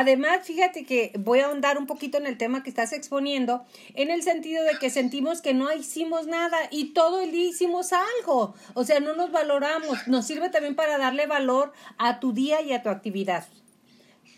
Además, 0.00 0.46
fíjate 0.46 0.84
que 0.84 1.10
voy 1.18 1.40
a 1.40 1.46
ahondar 1.46 1.76
un 1.76 1.88
poquito 1.88 2.18
en 2.18 2.28
el 2.28 2.38
tema 2.38 2.62
que 2.62 2.70
estás 2.70 2.92
exponiendo, 2.92 3.66
en 3.94 4.12
el 4.12 4.22
sentido 4.22 4.62
de 4.62 4.78
que 4.78 4.90
sentimos 4.90 5.42
que 5.42 5.54
no 5.54 5.72
hicimos 5.72 6.28
nada 6.28 6.56
y 6.70 6.92
todo 6.92 7.20
el 7.20 7.32
día 7.32 7.48
hicimos 7.48 7.92
algo. 7.92 8.54
O 8.74 8.84
sea, 8.84 9.00
no 9.00 9.16
nos 9.16 9.32
valoramos. 9.32 10.06
Nos 10.06 10.24
sirve 10.24 10.50
también 10.50 10.76
para 10.76 10.98
darle 10.98 11.26
valor 11.26 11.72
a 11.98 12.20
tu 12.20 12.32
día 12.32 12.62
y 12.62 12.72
a 12.72 12.80
tu 12.80 12.90
actividad. 12.90 13.48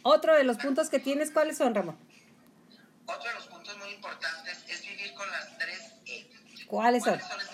Otro 0.02 0.34
de 0.34 0.44
los 0.44 0.56
puntos 0.56 0.88
que 0.88 0.98
tienes, 0.98 1.30
¿cuáles 1.30 1.58
son, 1.58 1.74
Ramón? 1.74 1.98
Otro 3.04 3.28
de 3.28 3.34
los 3.34 3.46
puntos 3.48 3.76
muy 3.76 3.90
importantes 3.90 4.64
es 4.66 4.80
vivir 4.80 5.12
con 5.12 5.30
las 5.30 5.58
tres 5.58 5.92
E. 6.06 6.26
¿Cuáles 6.68 7.04
son? 7.04 7.18
¿Cuáles 7.18 7.28
son 7.28 7.38
estas 7.38 7.49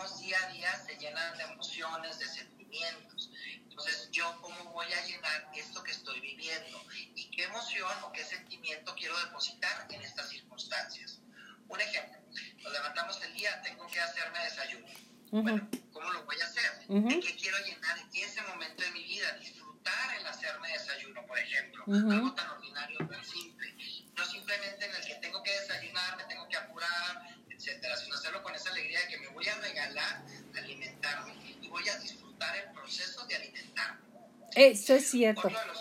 vivimos 0.00 0.20
día 0.20 0.38
a 0.42 0.52
día 0.52 0.84
se 0.86 0.96
llenan 0.96 1.36
de 1.36 1.44
emociones, 1.44 2.18
de 2.18 2.26
sentimientos. 2.26 3.30
Entonces, 3.68 4.08
yo 4.10 4.40
cómo 4.40 4.72
voy 4.72 4.86
a 4.92 5.06
llenar 5.06 5.50
esto 5.54 5.82
que 5.82 5.92
estoy 5.92 6.20
viviendo 6.20 6.82
y 7.14 7.30
qué 7.30 7.44
emoción 7.44 7.92
o 8.04 8.12
qué 8.12 8.24
sentimiento 8.24 8.94
quiero 8.94 9.18
depositar 9.20 9.86
en 9.90 10.00
estas 10.02 10.28
circunstancias. 10.28 11.20
Un 11.68 11.80
ejemplo, 11.80 12.18
nos 12.62 12.72
levantamos 12.72 13.22
el 13.22 13.34
día, 13.34 13.60
tengo 13.62 13.86
que 13.86 14.00
hacerme 14.00 14.38
desayuno. 14.44 14.86
Bueno, 15.30 15.68
¿cómo 15.92 16.10
lo 16.10 16.24
voy 16.24 16.36
a 16.40 16.44
hacer? 16.44 16.86
¿En 16.88 17.20
qué 17.20 17.36
quiero 17.36 17.58
llenar 17.58 17.98
ese 18.12 18.42
momento 18.42 18.82
de 18.82 18.90
mi 18.90 19.04
vida? 19.04 19.32
Disfrutar 19.34 20.18
el 20.18 20.26
hacerme 20.26 20.72
desayuno, 20.72 21.24
por 21.26 21.38
ejemplo. 21.38 21.84
Algo 21.86 22.34
tan 22.34 22.59
voy 31.70 31.88
a 31.88 31.96
disfrutar 31.98 32.56
el 32.56 32.72
proceso 32.72 33.24
de 33.26 33.36
alimentarme. 33.36 34.00
Eso 34.54 34.94
es 34.94 35.10
cierto. 35.10 35.48
Otro 35.48 35.60
de 35.60 35.66
los, 35.66 35.78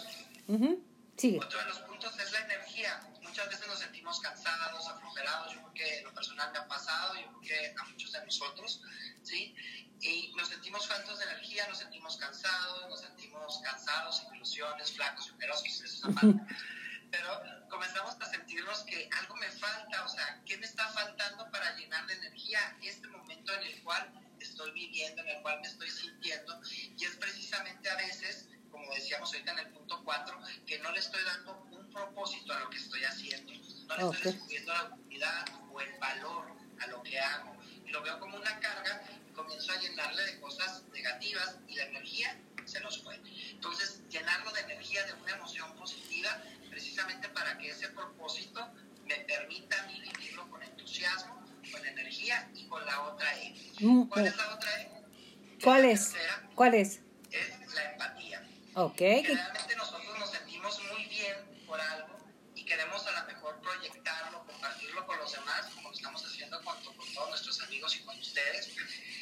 otro 1.45 1.59
de 1.59 1.65
los 1.65 1.79
puntos 1.79 2.19
es 2.19 2.31
la 2.31 2.39
energía. 2.41 3.01
Muchas 3.23 3.49
veces 3.49 3.67
nos 3.67 3.79
sentimos 3.79 4.19
cansados, 4.21 4.87
aflojerados. 4.87 5.53
Yo 5.53 5.59
creo 5.61 5.73
que 5.73 6.01
lo 6.03 6.13
personal 6.13 6.51
me 6.51 6.59
ha 6.59 6.67
pasado, 6.67 7.15
yo 7.15 7.27
creo 7.27 7.41
que 7.41 7.75
a 7.77 7.83
muchos 7.85 8.11
de 8.11 8.25
nosotros, 8.25 8.81
¿sí? 9.23 9.55
Y 10.01 10.31
nos 10.37 10.47
sentimos 10.47 10.87
faltos 10.87 11.19
de 11.19 11.25
energía, 11.25 11.67
nos 11.67 11.79
sentimos 11.79 12.15
cansados, 12.17 12.89
nos 12.89 13.01
sentimos 13.01 13.59
cansados, 13.63 14.23
ilusiones, 14.33 14.93
flacos, 14.93 15.31
ojerosos, 15.31 15.65
eso 15.67 15.85
es 15.85 16.05
aparte. 16.05 16.39
Pero 17.11 17.67
comenzamos 17.69 18.15
a 18.19 18.25
sentirnos 18.25 18.83
que 18.83 19.09
algo 19.19 19.35
me 19.35 19.51
falta, 19.51 20.05
o 20.05 20.09
sea, 20.09 20.41
¿qué 20.45 20.57
me 20.57 20.65
está 20.65 20.87
faltando 20.89 21.49
para 21.51 21.75
llenar 21.75 22.05
de 22.05 22.13
energía 22.13 22.77
este 22.83 23.07
momento 23.07 23.53
en 23.55 23.63
el 23.63 23.83
cual 23.83 24.28
estoy 24.59 24.71
viviendo, 24.71 25.21
en 25.21 25.29
el 25.29 25.41
cual 25.41 25.61
me 25.61 25.67
estoy 25.67 25.89
sintiendo? 25.89 26.59
Y 26.97 27.05
es 27.05 27.15
precisamente 27.15 27.89
a 27.89 27.95
veces, 27.95 28.49
como 28.69 28.93
decíamos 28.93 29.31
ahorita 29.31 29.53
en 29.53 29.59
el 29.59 29.67
punto 29.69 30.03
4, 30.03 30.41
que 30.65 30.79
no 30.79 30.91
le 30.91 30.99
estoy 30.99 31.23
dando 31.23 31.65
un 31.71 31.89
propósito 31.89 32.53
a 32.53 32.59
lo 32.59 32.69
que 32.69 32.77
estoy 32.77 33.03
haciendo, 33.05 33.53
no 33.53 33.95
le 33.95 34.17
estoy 34.17 34.33
descubriendo 34.33 34.73
la 34.73 34.83
utilidad 34.83 35.45
o 35.71 35.79
el 35.79 35.97
valor 35.99 36.51
a 36.81 36.87
lo 36.87 37.01
que 37.03 37.19
hago. 37.19 37.55
Y 37.85 37.89
lo 37.89 38.03
veo 38.03 38.19
como 38.19 38.35
una 38.35 38.59
carga 38.59 39.01
y 39.29 39.31
comienzo 39.31 39.71
a 39.71 39.79
llenarle 39.79 40.23
de 40.25 40.39
cosas 40.41 40.83
negativas 40.91 41.55
y 41.67 41.75
la 41.75 41.83
energía 41.85 42.37
se 42.65 42.81
nos 42.81 43.01
fue. 43.01 43.15
Entonces, 43.51 44.01
llenarlo 44.09 44.51
de 44.51 44.59
energía, 44.59 45.05
de 45.05 45.13
una 45.13 45.31
emoción 45.31 45.73
positiva, 45.75 46.43
precisamente 46.69 47.29
para 47.29 47.57
que 47.57 47.69
ese 47.69 47.87
propósito 47.89 48.67
me 49.05 49.15
permita 49.21 49.81
a 49.81 49.87
mí 49.87 50.01
vivirlo 50.01 50.49
con 50.49 50.61
entusiasmo, 50.61 51.38
con 51.71 51.85
energía 51.85 52.49
y 52.55 52.65
con 52.67 52.85
la 52.85 53.01
otra 53.01 53.37
E. 53.37 53.55
¿Cuál 54.09 54.27
es 54.27 54.35
la 54.37 54.53
otra 54.53 54.81
E? 54.81 54.91
¿Cuál 55.63 55.85
es? 55.85 56.15
¿Cuál 56.55 56.73
es? 56.73 56.99
Es 57.31 57.73
la 57.73 57.91
empatía. 57.91 58.47
Ok. 58.75 58.97
Generalmente 58.97 59.75
nosotros 59.75 60.19
nos 60.19 60.31
sentimos 60.31 60.81
muy 60.91 61.05
bien 61.05 61.35
por 61.67 61.79
algo 61.79 62.19
y 62.55 62.63
queremos 62.65 63.05
a 63.07 63.11
lo 63.11 63.27
mejor 63.27 63.59
proyectarlo, 63.61 64.45
compartirlo 64.45 65.05
con 65.05 65.17
los 65.17 65.31
demás, 65.31 65.65
como 65.75 65.89
lo 65.89 65.95
estamos 65.95 66.25
haciendo 66.25 66.63
con, 66.63 66.81
con 66.83 67.13
todos 67.13 67.29
nuestros 67.29 67.61
amigos 67.63 67.95
y 67.95 67.99
con 68.03 68.17
ustedes, 68.17 68.69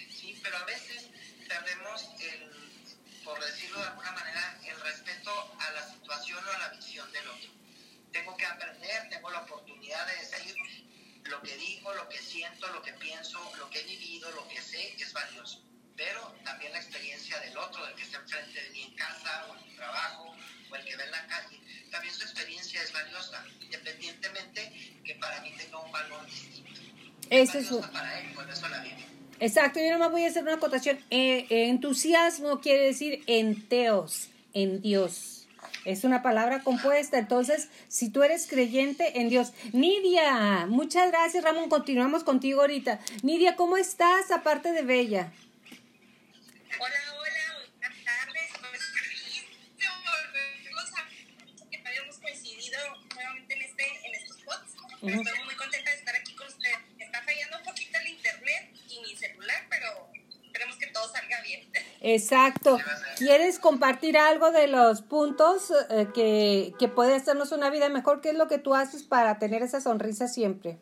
¿sí? 0.10 0.40
Pero 0.44 0.58
a 0.58 0.64
veces 0.66 1.10
perdemos 1.48 2.10
el 2.20 2.68
por 3.28 3.44
decirlo 3.44 3.82
de 3.82 3.88
alguna 3.88 4.12
manera, 4.14 4.58
el 4.66 4.80
respeto 4.80 5.32
a 5.60 5.72
la 5.72 5.86
situación 5.86 6.40
o 6.48 6.50
a 6.50 6.60
la 6.60 6.70
visión 6.70 7.12
del 7.12 7.28
otro. 7.28 7.50
Tengo 8.14 8.38
que 8.38 8.46
aprender, 8.46 9.10
tengo 9.10 9.30
la 9.30 9.42
oportunidad 9.42 10.08
de 10.08 10.16
decir 10.16 10.56
lo 11.30 11.42
que 11.42 11.56
digo, 11.58 11.94
lo 11.94 12.08
que 12.10 12.18
siento, 12.18 12.68
lo 12.70 12.82
que 12.82 12.94
pienso, 12.94 13.40
lo 13.58 13.70
que 13.70 13.82
he 13.82 13.84
vivido, 13.84 14.32
lo 14.32 14.48
que 14.48 14.62
sé 14.62 14.96
es 14.98 15.14
valioso. 15.14 15.64
Pero 15.96 16.36
también 16.44 16.72
la 16.74 16.80
experiencia 16.80 17.40
del 17.40 17.58
otro, 17.58 17.86
del 17.86 17.96
que 17.96 18.04
está 18.04 18.18
enfrente 18.18 18.62
de 18.62 18.70
mí 18.70 18.84
en 18.84 18.96
casa 18.96 19.48
o 19.50 19.56
en 19.56 19.68
mi 19.68 19.76
trabajo 19.76 20.36
o 20.70 20.76
el 20.76 20.86
que 20.86 20.96
ve 20.96 21.04
en 21.04 21.12
la 21.12 21.28
calle, 21.28 21.60
también 21.92 22.14
su 22.14 22.24
experiencia 22.24 22.82
es 22.84 22.94
valiosa, 22.94 23.44
independientemente 23.62 25.02
que 25.04 25.16
para 25.16 25.42
mí 25.42 25.54
tenga 25.58 25.80
un 25.80 25.92
valor 25.92 26.26
distinto. 26.26 26.82
Eso 27.30 27.58
es 27.58 27.70
valiosa 27.70 27.92
para 27.92 28.20
él, 28.20 28.34
por 28.34 28.50
eso 28.50 28.68
la 28.68 28.80
vive. 28.80 29.06
Exacto, 29.40 29.80
yo 29.80 29.92
nomás 29.92 30.12
voy 30.12 30.24
a 30.26 30.28
hacer 30.28 30.44
una 30.44 30.56
acotación. 30.56 31.00
Eh, 31.10 31.46
entusiasmo 31.50 32.60
quiere 32.60 32.86
decir 32.86 33.24
enteos, 33.28 34.30
en 34.54 34.82
Dios. 34.82 35.37
Es 35.88 36.04
una 36.04 36.22
palabra 36.22 36.64
compuesta. 36.64 37.18
Entonces, 37.18 37.70
si 37.88 38.10
tú 38.10 38.22
eres 38.22 38.46
creyente 38.46 39.22
en 39.22 39.30
Dios. 39.30 39.54
Nidia, 39.72 40.66
muchas 40.68 41.08
gracias, 41.08 41.46
Ramón. 41.46 41.70
Continuamos 41.70 42.26
contigo 42.26 42.60
ahorita. 42.60 43.00
Nidia, 43.24 43.56
¿cómo 43.56 43.78
estás 43.78 44.30
aparte 44.32 44.74
de 44.74 44.82
Bella? 44.82 45.32
Hola, 46.78 46.94
hola, 47.18 47.70
buenas 47.80 48.04
tardes. 48.04 48.52
Volvemos 49.72 50.92
a 50.98 51.70
que 51.70 51.82
habíamos 51.88 52.18
coincidido 52.18 52.80
nuevamente 53.16 53.54
en, 53.54 53.62
este, 53.62 53.84
en 54.08 54.16
estos 54.16 54.40
spots. 54.40 54.76
Uh 55.00 55.08
-huh. 55.08 55.26
Estoy 55.26 55.46
muy 55.46 55.56
contenta 55.56 55.90
de 55.90 55.98
estar 56.00 56.16
aquí 56.18 56.36
con 56.36 56.48
usted. 56.48 56.76
Está 57.00 57.24
fallando 57.24 57.60
un 57.60 57.64
poquito 57.64 57.98
el 57.98 58.08
internet 58.08 58.72
y 58.90 59.00
mi 59.00 59.16
celular, 59.16 59.66
pero 59.70 60.10
esperemos 60.44 60.76
que 60.76 60.88
todo 60.88 61.10
salga 61.14 61.40
bien. 61.44 61.72
Exacto. 62.14 62.78
¿Quieres 63.18 63.60
compartir 63.60 64.18
algo 64.18 64.52
de 64.52 64.68
los 64.68 65.02
puntos 65.02 65.74
eh, 65.90 66.08
que, 66.14 66.74
que 66.80 66.88
puede 66.88 67.16
hacernos 67.16 67.52
una 67.52 67.70
vida 67.70 67.90
mejor? 67.90 68.22
¿Qué 68.22 68.30
es 68.30 68.36
lo 68.36 68.48
que 68.48 68.60
tú 68.60 68.76
haces 68.76 69.04
para 69.04 69.40
tener 69.40 69.62
esa 69.62 69.82
sonrisa 69.82 70.28
siempre? 70.28 70.78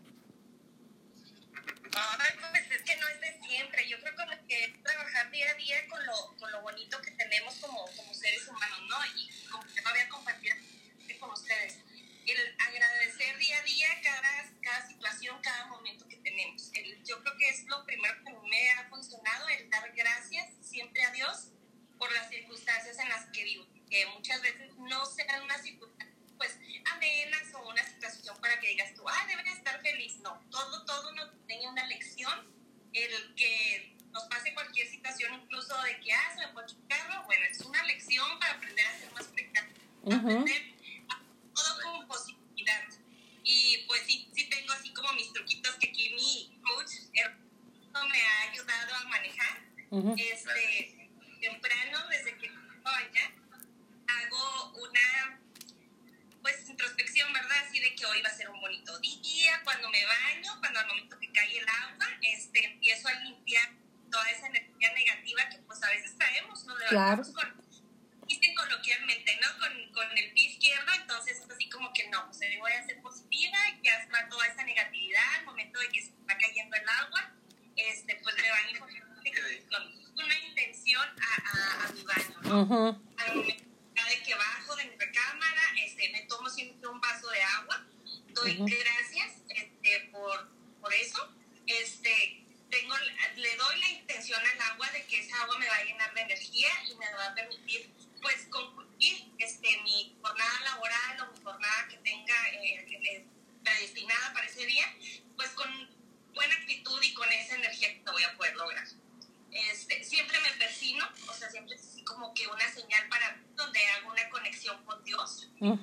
Uh 40.06 40.12
-huh. 40.12 40.40
Aprender 40.40 40.76
todo 41.54 41.82
con 41.84 42.08
positividad. 42.08 42.84
Y 43.44 43.86
pues 43.88 44.02
sí, 44.06 44.30
sí 44.34 44.50
tengo 44.50 44.74
así 44.74 44.94
como 44.94 45.14
mis 45.14 45.32
truquitos 45.34 45.76
que 45.76 45.90
aquí 45.90 46.10
mi 46.16 46.60
coach 46.62 46.92
me 48.04 48.22
ha 48.22 48.52
ayudado 48.52 48.96
a 48.96 49.08
manejar. 49.10 49.64
Uh 49.90 50.02
-huh. 50.02 50.16
Este, 50.20 50.85
Mm-hmm. 82.66 83.05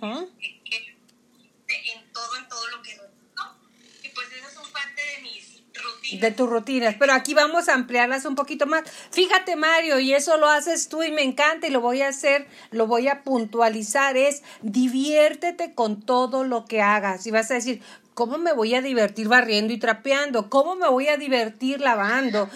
-huh. 0.02 0.30
en 1.68 2.12
todo, 2.12 2.36
en 2.36 2.48
todo 2.48 2.68
lo 2.68 2.82
que 2.82 2.96
¿no? 3.36 3.56
y 4.02 4.08
pues 4.08 4.32
esas 4.32 4.52
son 4.52 4.70
parte 4.72 5.00
de 5.16 5.22
mis 5.22 5.62
rutinas. 5.74 6.20
De 6.20 6.30
tus 6.32 6.48
rutinas, 6.48 6.96
pero 6.98 7.12
aquí 7.12 7.34
vamos 7.34 7.68
a 7.68 7.74
ampliarlas 7.74 8.24
un 8.24 8.34
poquito 8.34 8.66
más. 8.66 8.82
Fíjate, 9.10 9.56
Mario, 9.56 9.98
y 10.00 10.12
eso 10.12 10.36
lo 10.36 10.48
haces 10.48 10.88
tú 10.88 11.02
y 11.02 11.10
me 11.10 11.22
encanta 11.22 11.66
y 11.66 11.70
lo 11.70 11.80
voy 11.80 12.02
a 12.02 12.08
hacer, 12.08 12.46
lo 12.70 12.86
voy 12.86 13.08
a 13.08 13.22
puntualizar, 13.22 14.16
es 14.16 14.42
diviértete 14.60 15.74
con 15.74 16.02
todo 16.02 16.44
lo 16.44 16.64
que 16.66 16.82
hagas. 16.82 17.26
Y 17.26 17.30
vas 17.30 17.50
a 17.50 17.54
decir, 17.54 17.80
¿Cómo 18.14 18.36
me 18.36 18.52
voy 18.52 18.74
a 18.74 18.82
divertir 18.82 19.28
barriendo 19.28 19.72
y 19.72 19.78
trapeando? 19.78 20.50
¿Cómo 20.50 20.76
me 20.76 20.86
voy 20.88 21.08
a 21.08 21.16
divertir 21.16 21.80
lavando? 21.80 22.50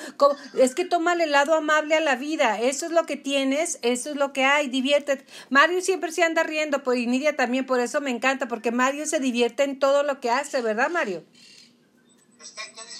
Es 0.58 0.74
que 0.74 0.84
toma 0.84 1.14
el 1.14 1.30
lado 1.30 1.54
amable 1.54 1.94
a 1.94 2.00
la 2.00 2.14
vida. 2.14 2.60
Eso 2.60 2.84
es 2.86 2.92
lo 2.92 3.06
que 3.06 3.16
tienes, 3.16 3.78
eso 3.80 4.10
es 4.10 4.16
lo 4.16 4.34
que 4.34 4.44
hay. 4.44 4.68
Diviértete. 4.68 5.24
Mario 5.48 5.80
siempre 5.80 6.12
se 6.12 6.22
anda 6.22 6.42
riendo, 6.42 6.82
pues, 6.82 6.98
y 6.98 7.06
Nidia 7.06 7.36
también, 7.36 7.64
por 7.64 7.80
eso 7.80 8.02
me 8.02 8.10
encanta, 8.10 8.48
porque 8.48 8.70
Mario 8.70 9.06
se 9.06 9.18
divierte 9.18 9.62
en 9.64 9.78
todo 9.78 10.02
lo 10.02 10.20
que 10.20 10.30
hace, 10.30 10.60
¿verdad, 10.60 10.90
Mario? 10.90 11.24
Es 12.42 12.50
que 12.50 12.60
hay 12.60 12.74
que 12.74 12.95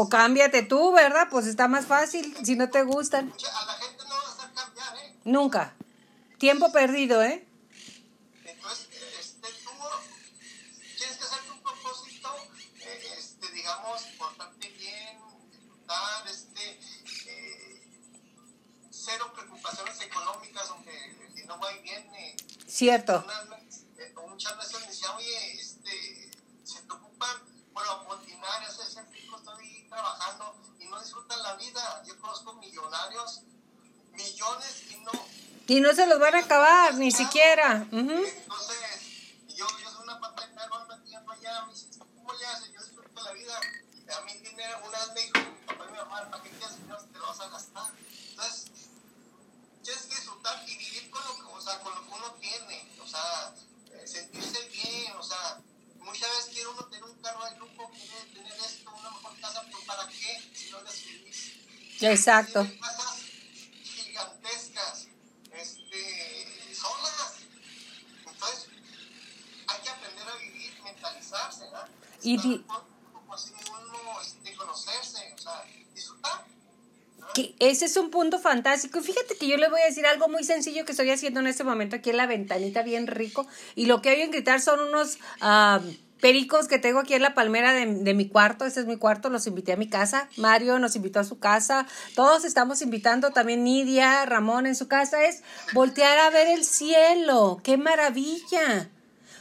O 0.00 0.08
cámbiate 0.08 0.62
tú, 0.62 0.92
¿verdad? 0.92 1.26
Pues 1.28 1.46
está 1.46 1.66
más 1.66 1.86
fácil 1.86 2.32
si 2.44 2.54
no 2.54 2.70
te 2.70 2.84
gustan. 2.84 3.32
A 3.32 3.66
la 3.66 3.72
gente 3.72 4.04
no 4.04 4.14
va 4.14 4.22
a 4.22 4.32
hacer 4.32 4.52
cambiar, 4.54 4.96
¿eh? 4.96 5.16
Nunca. 5.24 5.74
Tiempo 6.38 6.70
perdido, 6.70 7.20
¿eh? 7.24 7.44
este, 16.30 16.78
eh, 17.26 17.90
cero 18.90 19.32
preocupaciones 19.34 20.00
económicas, 20.00 20.70
aunque 20.70 21.32
si 21.34 21.44
no 21.44 21.58
va 21.58 21.72
y 21.72 21.82
viene. 21.82 22.36
Cierto. 22.68 23.24
Eh, 23.98 24.14
muchas 24.28 24.56
veces 24.58 24.80
me 24.80 24.86
decía, 24.86 25.16
oye, 25.16 25.54
este, 25.54 26.30
se 26.62 26.82
preocupan 26.82 27.36
por 27.72 27.84
la 27.84 27.94
oportunidad, 27.94 28.62
ese 28.68 28.92
siempre 28.92 29.18
estoy 29.20 29.86
trabajando 29.88 30.54
y 30.78 30.88
no 30.88 31.00
disfrutan 31.00 31.37
la 31.48 31.54
vida. 31.56 32.02
Yo 32.06 32.18
conozco 32.20 32.52
millonarios, 32.54 33.40
millones 34.12 34.82
y 34.90 34.96
no. 35.00 35.12
Y 35.66 35.80
no 35.80 35.94
se 35.94 36.06
los 36.06 36.18
van 36.18 36.34
a 36.34 36.38
acabar, 36.40 36.94
ni 36.94 37.10
siquiera. 37.10 37.86
Uh 37.90 37.96
-huh. 37.96 38.28
Entonces, 38.28 38.76
yo, 39.48 39.66
yo 39.82 39.90
soy 39.90 40.02
una 40.02 40.20
pata 40.20 40.46
de 40.46 40.54
perro, 40.54 40.74
ando 40.76 40.98
tiempo 41.02 41.32
allá, 41.32 41.64
me 41.66 41.72
dice, 41.72 41.86
¿cómo 41.98 42.32
le 42.32 42.46
haces? 42.46 42.72
Yo 42.72 42.82
disfruto 42.82 43.22
la 43.22 43.32
vida. 43.32 43.60
A 44.16 44.20
mí 44.22 44.32
tiene 44.40 44.64
una 44.86 44.98
vez 44.98 45.08
me 45.14 45.20
dijo, 45.20 45.50
papá 45.66 45.84
y 45.86 45.92
mi 45.92 45.98
mamá, 45.98 46.30
¿para 46.30 46.42
qué 46.42 46.50
quieres 46.50 46.76
dinero 46.78 46.98
te 47.12 47.18
lo 47.18 47.26
vas 47.26 47.40
a 47.40 47.48
gastar? 47.48 47.92
Entonces, 48.30 48.70
tienes 49.82 50.02
que 50.06 50.14
disfrutar 50.16 50.64
y 50.66 50.76
vivir 50.76 51.10
con 51.10 51.22
lo 51.26 51.34
que, 51.36 51.52
o 51.52 51.60
sea, 51.60 51.78
con 51.80 51.94
lo 51.94 52.00
que 52.06 52.14
uno 52.14 52.32
tiene, 52.40 52.88
o 53.02 53.06
sea, 53.06 53.54
eh, 53.92 54.06
sentirse 54.06 54.60
bien, 54.68 55.12
o 55.18 55.22
sea, 55.22 55.60
muchas 55.98 56.30
veces 56.30 56.54
quiere 56.54 56.68
uno 56.68 56.84
tener 56.86 57.04
un 57.04 57.20
carro 57.20 57.44
de 57.44 57.56
lujo, 57.56 57.90
quiere 57.90 58.32
tener 58.32 58.54
esto, 58.54 58.90
una 58.90 59.10
mejor 59.10 59.40
casa, 59.40 59.62
pero 59.66 59.78
¿para 59.86 60.08
qué 60.08 60.50
si 60.54 60.70
no 60.70 60.78
feliz? 60.80 61.27
Exacto. 62.00 62.64
Tiene 62.64 62.80
casas 62.80 63.22
gigantescas, 63.82 65.08
este, 65.52 66.74
solas. 66.74 67.34
Entonces, 68.26 68.68
hay 69.66 69.80
que 69.82 69.88
aprender 69.88 70.28
a 70.28 70.36
vivir, 70.36 70.72
mentalizarse, 70.84 71.64
¿verdad? 71.64 71.88
Y 72.22 72.38
di 72.38 72.64
así 73.32 73.52
mismo 73.52 74.56
conocerse, 74.56 75.34
o 75.34 75.38
sea, 75.38 75.64
disfrutar. 75.94 76.44
Que 77.34 77.54
ese 77.58 77.84
es 77.84 77.96
un 77.96 78.10
punto 78.10 78.38
fantástico. 78.38 79.00
Fíjate 79.00 79.36
que 79.36 79.48
yo 79.48 79.56
le 79.56 79.68
voy 79.68 79.80
a 79.80 79.84
decir 79.84 80.06
algo 80.06 80.28
muy 80.28 80.44
sencillo 80.44 80.84
que 80.84 80.92
estoy 80.92 81.10
haciendo 81.10 81.40
en 81.40 81.46
este 81.46 81.64
momento 81.64 81.96
aquí 81.96 82.10
en 82.10 82.16
la 82.16 82.26
ventanita, 82.26 82.82
bien 82.82 83.06
rico. 83.06 83.46
Y 83.74 83.86
lo 83.86 84.02
que 84.02 84.12
oyen 84.12 84.30
gritar 84.30 84.60
son 84.60 84.80
unos 84.80 85.18
uh, 85.42 85.80
pericos 86.20 86.68
que 86.68 86.78
tengo 86.78 87.00
aquí 87.00 87.14
en 87.14 87.22
la 87.22 87.34
palmera 87.34 87.72
de, 87.72 87.86
de, 87.86 88.14
mi 88.14 88.28
cuarto. 88.28 88.64
Ese 88.64 88.80
es 88.80 88.86
mi 88.86 88.96
cuarto, 88.96 89.30
los 89.30 89.46
invité 89.46 89.72
a 89.72 89.76
mi 89.76 89.88
casa. 89.88 90.28
Mario 90.36 90.78
nos 90.78 90.96
invitó 90.96 91.20
a 91.20 91.24
su 91.24 91.38
casa. 91.38 91.86
Todos 92.14 92.44
estamos 92.44 92.82
invitando, 92.82 93.30
también 93.30 93.64
Nidia, 93.64 94.24
Ramón 94.26 94.66
en 94.66 94.74
su 94.74 94.88
casa. 94.88 95.24
Es 95.24 95.42
voltear 95.72 96.18
a 96.18 96.30
ver 96.30 96.48
el 96.48 96.64
cielo. 96.64 97.60
¡Qué 97.62 97.76
maravilla! 97.76 98.90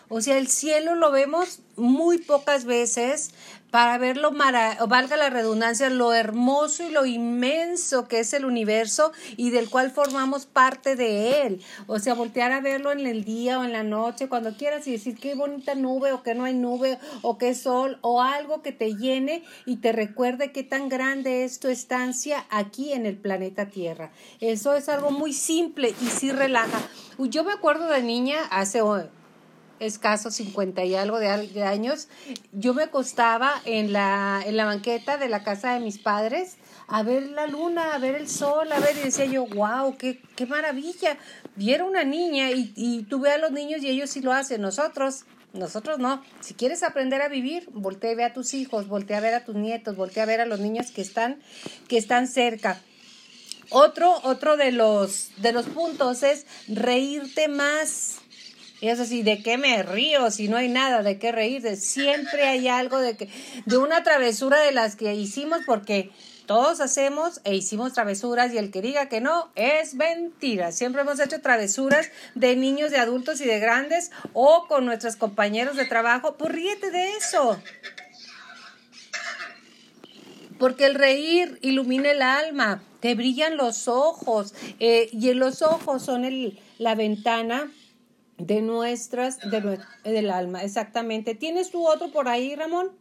O 0.10 0.22
sea, 0.22 0.38
el 0.38 0.48
cielo 0.48 0.96
lo 0.96 1.12
vemos 1.12 1.60
muy 1.76 2.18
pocas 2.18 2.64
veces 2.64 3.32
para 3.78 4.00
ver 4.00 4.18
lo 4.18 4.32
mara 4.32 4.76
valga 4.88 5.18
la 5.18 5.30
redundancia, 5.30 5.92
lo 5.92 6.12
hermoso 6.12 6.84
y 6.84 6.90
lo 6.90 7.06
inmenso 7.06 8.08
que 8.08 8.22
es 8.22 8.34
el 8.34 8.44
universo 8.44 9.12
y 9.36 9.52
del 9.52 9.70
cual 9.70 9.92
formamos 9.92 10.48
parte 10.48 10.96
de 10.96 11.44
él. 11.44 11.62
O 11.86 12.00
sea, 12.00 12.16
voltear 12.16 12.52
a 12.54 12.60
verlo 12.60 12.92
en 12.92 13.06
el 13.06 13.24
día 13.24 13.60
o 13.60 13.64
en 13.64 13.74
la 13.74 13.84
noche, 13.84 14.30
cuando 14.30 14.58
quieras 14.58 14.88
y 14.88 14.94
decir 14.94 15.16
qué 15.20 15.36
bonita 15.36 15.76
nube 15.76 16.12
o 16.12 16.24
que 16.24 16.34
no 16.34 16.46
hay 16.46 16.56
nube 16.56 16.98
o 17.22 17.38
qué 17.38 17.54
sol 17.54 18.00
o 18.02 18.24
algo 18.24 18.64
que 18.64 18.72
te 18.72 18.96
llene 18.96 19.44
y 19.68 19.76
te 19.76 19.92
recuerde 19.92 20.52
qué 20.52 20.64
tan 20.64 20.90
grande 20.90 21.44
es 21.44 21.60
tu 21.60 21.68
estancia 21.68 22.48
aquí 22.50 22.94
en 22.94 23.06
el 23.06 23.16
planeta 23.16 23.68
Tierra. 23.68 24.10
Eso 24.40 24.74
es 24.74 24.90
algo 24.90 25.12
muy 25.12 25.34
simple 25.34 25.94
y 26.02 26.08
sí 26.08 26.32
relaja. 26.32 26.80
Yo 27.20 27.44
me 27.44 27.54
acuerdo 27.54 27.90
de 27.90 28.02
niña 28.02 28.40
hace 28.50 28.82
escasos 29.80 30.36
50 30.36 30.84
y 30.86 30.96
algo 30.96 31.20
de, 31.20 31.30
años, 31.64 32.08
yo 32.52 32.74
me 32.74 32.84
acostaba 32.84 33.54
en 33.66 33.94
la, 33.94 34.42
en 34.46 34.58
la 34.58 34.66
banqueta 34.66 35.18
de 35.18 35.30
la 35.30 35.44
casa 35.44 35.74
de 35.74 35.80
mis 35.80 35.98
padres 35.98 36.58
a 36.88 37.04
ver 37.04 37.30
la 37.30 37.48
luna, 37.48 37.94
a 37.94 37.98
ver 38.00 38.16
el 38.16 38.30
sol, 38.30 38.72
a 38.72 38.80
ver, 38.80 38.96
y 38.98 39.06
decía 39.06 39.26
yo, 39.26 39.46
wow, 39.46 39.98
qué, 39.98 40.22
qué 40.36 40.46
maravilla. 40.46 41.18
Y 41.58 41.72
era 41.72 41.84
una 41.84 42.04
niña 42.04 42.52
y, 42.52 42.72
y 42.76 43.04
tú 43.04 43.20
ve 43.20 43.32
a 43.32 43.38
los 43.38 43.52
niños 43.52 43.84
y 43.84 43.90
ellos 43.90 44.10
sí 44.10 44.22
lo 44.22 44.34
hacen, 44.34 44.62
nosotros. 44.62 45.26
Nosotros 45.54 45.98
no. 45.98 46.24
Si 46.42 46.54
quieres 46.54 46.84
aprender 46.84 47.22
a 47.22 47.30
vivir, 47.30 47.70
voltea 47.72 48.12
a 48.12 48.16
ver 48.16 48.26
a 48.32 48.34
tus 48.34 48.54
hijos, 48.54 48.88
voltea 48.88 49.18
a 49.18 49.22
ver 49.22 49.34
a 49.34 49.46
tus 49.46 49.56
nietos, 49.56 49.96
voltea 49.96 50.24
a 50.24 50.26
ver 50.26 50.42
a 50.42 50.46
los 50.46 50.60
niños 50.60 50.92
que 50.92 51.02
están, 51.02 51.40
que 51.88 51.98
están 51.98 52.28
cerca. 52.28 52.82
Otro, 53.70 54.22
otro 54.24 54.56
de 54.56 54.72
los, 54.72 55.32
de 55.38 55.52
los 55.52 55.66
puntos 55.66 56.24
es 56.24 56.46
reírte 56.68 57.48
más. 57.48 58.20
Y 58.80 58.90
eso 58.90 59.06
sí, 59.06 59.24
¿de 59.24 59.42
qué 59.42 59.58
me 59.58 59.82
río? 59.82 60.30
Si 60.30 60.48
no 60.48 60.58
hay 60.58 60.70
nada 60.70 61.02
de 61.02 61.18
qué 61.18 61.32
reírse. 61.32 61.76
Siempre 61.78 62.44
hay 62.44 62.68
algo 62.68 63.00
de 63.00 63.18
que, 63.18 63.30
de 63.66 63.78
una 63.78 64.04
travesura 64.04 64.60
de 64.60 64.72
las 64.72 64.96
que 64.96 65.16
hicimos, 65.16 65.62
porque 65.66 66.12
todos 66.46 66.80
hacemos 66.80 67.42
e 67.44 67.56
hicimos 67.56 67.94
travesuras 67.94 68.54
y 68.54 68.58
el 68.58 68.72
que 68.72 68.82
diga 68.82 69.10
que 69.10 69.20
no 69.20 69.52
es 69.56 69.96
mentira. 69.96 70.72
Siempre 70.72 71.02
hemos 71.02 71.20
hecho 71.20 71.42
travesuras 71.42 72.10
de 72.36 72.56
niños, 72.56 72.92
de 72.92 72.98
adultos 72.98 73.42
y 73.42 73.46
de 73.46 73.60
grandes 73.60 74.12
o 74.34 74.66
con 74.68 74.86
nuestros 74.86 75.16
compañeros 75.16 75.76
de 75.76 75.86
trabajo. 75.86 76.38
Pues 76.38 76.54
ríete 76.54 76.92
de 76.92 77.14
eso. 77.14 77.60
Porque 80.60 80.86
el 80.86 80.96
reír 80.96 81.60
ilumina 81.62 82.12
el 82.12 82.22
alma, 82.22 82.82
te 83.00 83.14
brillan 83.16 83.58
los 83.58 83.88
ojos 83.88 84.54
eh, 84.80 85.10
y 85.12 85.34
los 85.34 85.62
ojos 85.62 86.04
son 86.04 86.26
el, 86.26 86.60
la 86.78 86.96
ventana 86.96 87.72
de 88.38 88.62
nuestras, 88.62 89.40
de, 89.40 89.80
del 90.04 90.30
alma, 90.30 90.64
exactamente. 90.64 91.36
¿Tienes 91.36 91.72
tú 91.72 91.88
otro 91.88 92.12
por 92.12 92.28
ahí, 92.28 92.56
Ramón? 92.56 92.96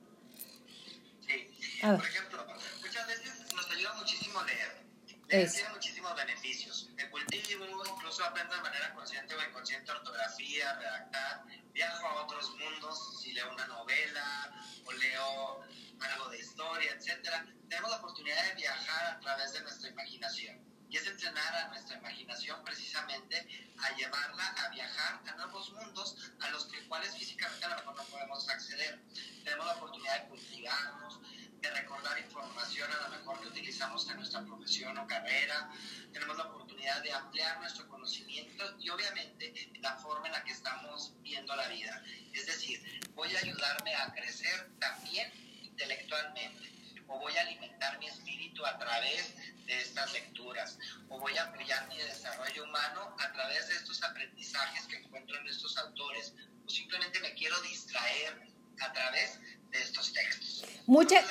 Sí. 1.26 1.48
Por 1.80 1.94
ejemplo, 1.94 2.46
muchas 2.80 3.06
veces 3.06 3.54
nos 3.54 3.70
ayuda 3.70 3.94
muchísimo 3.94 4.42
leer. 4.44 4.86
Leer 5.28 5.50
tiene 5.50 5.68
muchísimos 5.70 6.16
beneficios. 6.16 6.90
De 6.96 7.10
cultivo, 7.10 7.64
incluso 7.84 8.24
aprendo 8.24 8.54
de 8.54 8.62
manera 8.62 8.94
consciente 8.94 9.34
o 9.34 9.48
inconsciente 9.48 9.90
ortografía, 9.90 10.72
redactar. 10.78 11.44
Viajo 11.72 12.06
a 12.06 12.24
otros 12.24 12.56
mundos, 12.56 13.20
si 13.20 13.32
leo 13.32 13.52
una 13.52 13.66
novela 13.66 14.54
o 14.86 14.92
leo 14.92 15.60
algo 16.00 16.28
de 16.30 16.38
historia, 16.38 16.92
etcétera, 16.92 17.46
tenemos 17.68 17.90
la 17.90 17.96
oportunidad 17.98 18.42
de 18.48 18.54
viajar 18.54 19.16
a 19.16 19.20
través 19.20 19.52
de 19.52 19.60
nuestra 19.60 19.90
imaginación. 19.90 20.75
Y 20.88 20.96
es 20.96 21.06
entrenar 21.06 21.54
a 21.56 21.68
nuestra 21.68 21.98
imaginación 21.98 22.62
precisamente 22.64 23.72
a 23.78 23.96
llevarla 23.96 24.46
a 24.46 24.68
viajar 24.68 25.20
a 25.26 25.36
nuevos 25.36 25.72
mundos 25.72 26.16
a 26.40 26.50
los 26.50 26.66
que, 26.66 26.86
cuales 26.86 27.14
físicamente 27.16 27.64
a 27.64 27.70
lo 27.70 27.76
mejor 27.76 27.96
no 27.96 28.04
podemos 28.04 28.48
acceder. 28.48 29.00
Tenemos 29.44 29.66
la 29.66 29.74
oportunidad 29.74 30.22
de 30.22 30.28
cultivarnos, 30.28 31.20
de 31.60 31.70
recordar 31.70 32.18
información 32.18 32.90
a 32.92 33.08
lo 33.08 33.16
mejor 33.16 33.40
que 33.40 33.48
utilizamos 33.48 34.08
en 34.08 34.16
nuestra 34.16 34.42
profesión 34.44 34.96
o 34.98 35.06
carrera. 35.06 35.70
Tenemos 36.12 36.36
la 36.36 36.44
oportunidad 36.44 37.02
de 37.02 37.12
ampliar 37.12 37.58
nuestro 37.60 37.88
conocimiento 37.88 38.76
y 38.78 38.88
obviamente 38.90 39.72
la 39.80 39.96
forma 39.96 40.26
en 40.26 40.32
la 40.32 40.44
que 40.44 40.52
estamos 40.52 41.12
viendo 41.22 41.54
la 41.56 41.68
vida. 41.68 42.02
Es 42.32 42.46
decir, 42.46 43.00
voy 43.14 43.34
a 43.34 43.38
ayudarme 43.40 43.94
a 43.94 44.12
crecer 44.12 44.70
también 44.78 45.32
intelectualmente 45.62 46.72
o 47.08 47.18
voy 47.18 47.36
a 47.36 47.40
alimentar 47.42 47.98
mi 47.98 48.06
espíritu 48.06 48.64
a 48.64 48.78
través 48.78 49.34
de 49.66 49.80
estas 49.80 50.12
lecturas, 50.12 50.78
o 51.08 51.18
voy 51.18 51.36
a 51.36 51.42
ampliar 51.42 51.88
mi 51.88 51.98
desarrollo 51.98 52.64
humano 52.64 53.16
a 53.18 53.32
través 53.32 53.68
de 53.68 53.74
estos 53.74 54.02
aprendizajes 54.02 54.86
que 54.86 54.96
encuentro 54.96 55.36
en 55.38 55.46
estos 55.48 55.76
autores, 55.78 56.34
o 56.64 56.70
simplemente 56.70 57.20
me 57.20 57.34
quiero 57.34 57.60
distraer 57.62 58.48
a 58.80 58.92
través 58.92 59.40
de 59.70 59.82
estos 59.82 60.12
textos. 60.12 60.64
Muchas. 60.86 61.24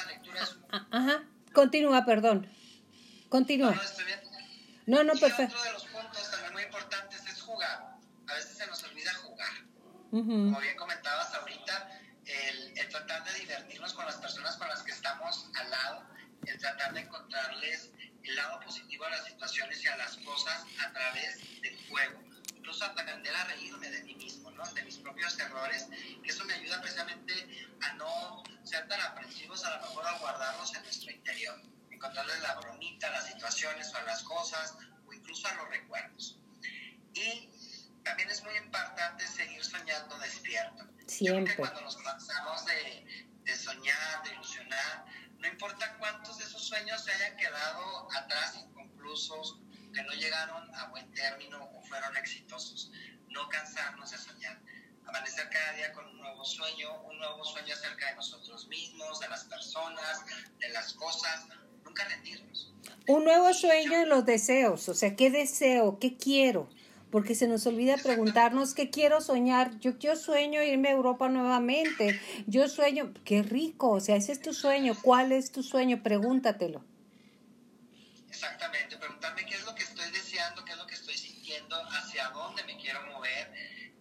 Ajá, 0.92 1.24
continúa, 1.54 2.06
perdón. 2.06 2.50
Continúa. 3.30 3.72
No, 3.72 3.76
no, 3.76 3.84
estoy 3.84 4.06
bien. 4.06 4.20
no, 4.86 5.04
no 5.04 5.14
perfecto. 5.14 5.56
Otro 5.56 5.64
de 5.64 5.74
los 5.74 5.86
puntos 5.86 6.32
también 6.32 6.54
muy 6.54 6.64
importantes 6.64 7.26
es 7.26 7.42
jugar. 7.42 7.96
A 8.28 8.34
veces 8.34 8.58
se 8.58 8.68
nos 8.68 8.84
olvida 8.84 9.14
jugar. 9.16 9.54
Como 10.12 10.60
bien 10.60 10.78
comentabas 10.78 11.34
ahorita, 11.34 12.02
el, 12.26 12.78
el, 12.78 12.90
tratar 12.90 13.24
de 13.26 13.40
divertirnos 13.40 13.94
con 13.94 14.06
las 14.06 14.16
personas 14.16 14.56
con 14.56 14.68
las 14.70 14.82
que 14.84 14.92
estamos 14.92 15.50
al 15.56 15.70
lado, 15.70 16.04
el 16.46 16.58
tratar 16.58 16.94
de 16.94 17.02
encontrarles 17.02 17.92
el 18.28 18.36
lado 18.36 18.60
positivo 18.60 19.06
a 19.06 19.10
las 19.10 19.26
situaciones 19.26 19.84
y 19.84 19.88
a 19.88 19.98
las 19.98 20.18
cosas 20.18 20.66
a 20.80 20.92
través 20.92 21.62
del 21.62 21.78
juego. 21.88 22.20
Incluso 22.56 22.86
aprender 22.86 23.36
a 23.36 23.44
reírme 23.46 23.90
de 23.90 24.04
mí 24.04 24.16
mismo, 24.16 24.50
¿no? 24.52 24.66
de 24.74 24.84
mis 24.84 24.98
propios 24.98 25.38
errores. 25.40 25.88
Eso 26.24 26.46
me 26.46 26.54
ayuda 26.54 26.82
precisamente 26.82 27.34
a 27.82 27.94
no 27.94 28.44
ser 28.64 28.88
tan 28.88 29.00
aprensivos, 29.02 29.64
a 29.66 29.78
lo 29.78 29.82
mejor 29.84 30.08
a 30.08 30.18
guardarlos 30.18 30.74
en 30.76 30.84
nuestro 30.84 31.12
interior. 31.12 31.62
Encontrarles 31.92 32.42
la 32.42 32.56
bromita 32.56 33.08
a 33.08 33.12
las 33.12 33.28
situaciones 33.28 33.94
o 33.94 33.98
a 33.98 34.04
las 34.04 34.24
cosas, 34.24 34.76
o 35.06 35.14
incluso 35.14 35.48
a 35.48 35.54
los 35.54 35.70
recuerdos. 35.70 36.40
Y 37.14 37.50
también 38.04 38.30
es 38.30 38.44
muy 38.44 38.56
importante 38.58 39.28
seguir 39.28 39.64
soñando 39.64 40.18
despierto. 40.18 40.86
Siempre. 41.08 41.26
Yo 41.26 41.34
creo 41.34 41.46
que 41.46 41.56
cuando 41.56 41.82
nos 41.82 41.98
cansamos 41.98 42.66
de, 42.66 43.30
de 43.44 43.56
soñar, 43.56 44.24
de 44.24 44.34
ilusionar, 44.34 45.06
no 45.46 45.52
importa 45.52 45.96
cuántos 46.00 46.40
de 46.40 46.46
esos 46.46 46.64
sueños 46.64 47.04
se 47.04 47.12
hayan 47.12 47.38
quedado 47.38 48.08
atrás, 48.18 48.56
inconclusos, 48.56 49.60
que 49.94 50.02
no 50.02 50.12
llegaron 50.14 50.74
a 50.74 50.88
buen 50.88 51.12
término 51.14 51.64
o 51.64 51.82
fueron 51.84 52.18
exitosos, 52.18 52.92
no 53.30 53.48
cansarnos 53.50 54.10
de 54.10 54.18
soñar. 54.18 54.60
Amanecer 55.06 55.48
cada 55.52 55.74
día 55.74 55.94
con 55.94 56.08
un 56.08 56.18
nuevo 56.18 56.44
sueño, 56.44 57.00
un 57.04 57.20
nuevo 57.20 57.46
sueño 57.46 57.76
acerca 57.76 58.10
de 58.10 58.16
nosotros 58.16 58.68
mismos, 58.70 59.20
de 59.20 59.30
las 59.30 59.44
personas, 59.44 60.26
de 60.58 60.70
las 60.70 60.94
cosas, 60.94 61.46
nunca 61.84 62.06
rendirnos. 62.06 62.74
Un 63.08 63.24
nuevo 63.24 63.54
sueño 63.54 64.02
en 64.02 64.10
los 64.10 64.26
deseos, 64.26 64.90
o 64.90 64.96
sea, 64.96 65.16
¿qué 65.16 65.30
deseo? 65.30 66.00
¿Qué 66.00 66.18
quiero? 66.18 66.70
Porque 67.16 67.34
se 67.34 67.48
nos 67.48 67.66
olvida 67.66 67.96
preguntarnos 67.96 68.74
qué 68.74 68.90
quiero 68.90 69.22
soñar. 69.22 69.80
Yo, 69.80 70.18
sueño 70.18 70.62
irme 70.62 70.90
a 70.90 70.92
Europa 70.92 71.30
nuevamente. 71.30 72.20
Yo 72.46 72.68
sueño, 72.68 73.14
qué 73.24 73.42
rico, 73.42 73.92
o 73.92 74.02
sea, 74.02 74.18
ese 74.18 74.34
es 74.34 74.42
tu 74.42 74.54
sueño. 74.54 74.98
¿Cuál 75.02 75.32
es 75.32 75.50
tu 75.50 75.64
sueño? 75.64 76.04
Pregúntatelo. 76.04 76.84
Exactamente, 78.28 78.98
preguntarme 78.98 79.46
qué 79.46 79.56
es 79.56 79.64
lo 79.66 79.74
que 79.76 79.84
estoy 79.84 80.12
deseando, 80.12 80.66
qué 80.66 80.74
es 80.74 80.78
lo 80.78 80.86
que 80.88 80.96
estoy 80.96 81.18
sintiendo, 81.18 81.78
hacia 81.92 82.28
dónde 82.32 82.66
me 82.66 82.76
quiero 82.76 83.00
mover, 83.06 83.50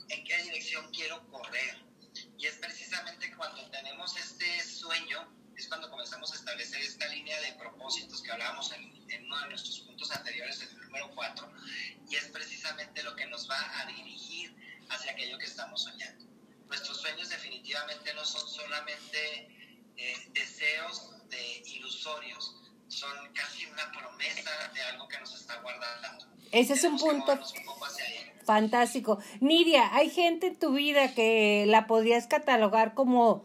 en 0.09 0.25
qué 0.25 0.37
dirección 0.43 0.85
quiero 0.93 1.25
correr. 1.29 1.85
Y 2.37 2.47
es 2.47 2.57
precisamente 2.57 3.33
cuando 3.37 3.65
tenemos 3.71 4.17
este 4.17 4.61
sueño, 4.61 5.25
es 5.57 5.69
cuando 5.69 5.89
comenzamos 5.89 6.33
a 6.33 6.35
establecer 6.35 6.83
esta 6.83 7.07
línea 7.07 7.41
de 7.43 7.53
propósitos 7.53 8.25
que 8.25 8.33
hablábamos 8.33 8.73
en, 8.73 9.04
en 9.15 9.27
uno 9.27 9.41
de 9.41 9.49
nuestros 9.49 9.81
puntos 9.81 10.11
anteriores, 10.11 10.61
el 10.63 10.81
número 10.81 11.11
4, 11.15 11.53
y 12.11 12.17
es 12.17 12.25
precisamente 12.25 13.03
lo 13.03 13.15
que 13.17 13.27
nos 13.27 13.49
va 13.49 13.81
a 13.81 13.87
dirigir 13.87 14.55
hacia 14.89 15.13
aquello 15.13 15.39
que 15.39 15.47
estamos 15.47 15.83
soñando. 15.83 16.25
Nuestros 16.69 17.01
sueños 17.01 17.29
definitivamente 17.29 18.13
no 18.15 18.25
son 18.25 18.49
solamente 18.49 19.49
eh, 19.97 20.29
deseos 20.33 21.11
de 21.29 21.63
ilusorios, 21.67 22.57
son 22.89 23.33
casi 23.33 23.67
una 23.67 23.91
promesa 23.93 24.51
de 24.73 24.83
algo 24.83 25.09
que 25.09 25.19
nos 25.19 25.35
está 25.35 25.61
guardando. 25.61 26.27
Ese 26.53 26.75
es 26.75 26.85
un 26.85 26.99
punto 26.99 27.33
un 27.33 28.45
fantástico. 28.45 29.19
Nidia, 29.41 29.95
hay 29.95 30.11
gente 30.11 30.49
en 30.49 30.59
tu 30.59 30.73
vida 30.73 31.15
que 31.15 31.65
la 31.67 31.87
podrías 31.87 32.27
catalogar 32.27 32.95
como 32.95 33.45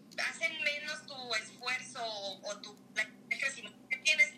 esfuerzo 1.35 2.03
o, 2.03 2.57
tu 2.61 2.77
crecimiento 3.29 3.87
que 3.89 3.97
tienes. 3.97 4.31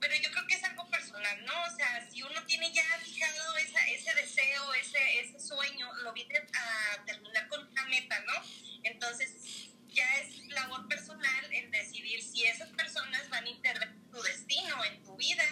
Pero 0.00 0.14
yo 0.14 0.30
creo 0.30 0.46
que 0.46 0.54
es 0.54 0.64
algo 0.64 0.88
personal, 0.88 1.44
¿no? 1.44 1.52
O 1.64 1.76
sea, 1.76 2.08
si 2.10 2.22
uno 2.22 2.44
tiene 2.46 2.72
ya 2.72 2.84
fijado 3.02 3.56
esa, 3.56 3.80
ese 3.88 4.14
deseo, 4.14 4.74
ese, 4.74 5.20
ese 5.20 5.40
sueño, 5.40 5.92
lo 6.04 6.12
viene 6.12 6.36
a 6.36 7.04
terminar 7.04 7.48
con 7.48 7.66
una 7.66 7.84
meta, 7.86 8.20
¿no? 8.20 8.32
Entonces 8.84 9.68
ya 9.88 10.06
es 10.18 10.46
labor 10.48 10.86
personal 10.86 11.52
el 11.52 11.70
decidir 11.70 12.22
si 12.22 12.44
esas 12.44 12.68
personas 12.70 13.28
van 13.30 13.44
a 13.44 13.48
intervenir 13.48 14.10
tu 14.10 14.22
destino 14.22 14.84
en 14.84 15.02
tu 15.02 15.16
vida 15.16 15.44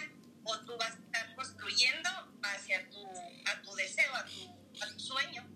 o 0.43 0.59
tú 0.59 0.77
vas 0.77 0.91
a 0.91 0.99
estar 0.99 1.35
construyendo 1.35 2.09
hacia 2.43 2.89
tu, 2.89 3.05
a 3.45 3.61
tu 3.61 3.75
deseo, 3.75 4.15
a 4.15 4.25
tu, 4.25 4.83
a 4.83 4.87
tu 4.87 4.99
sueño. 4.99 5.46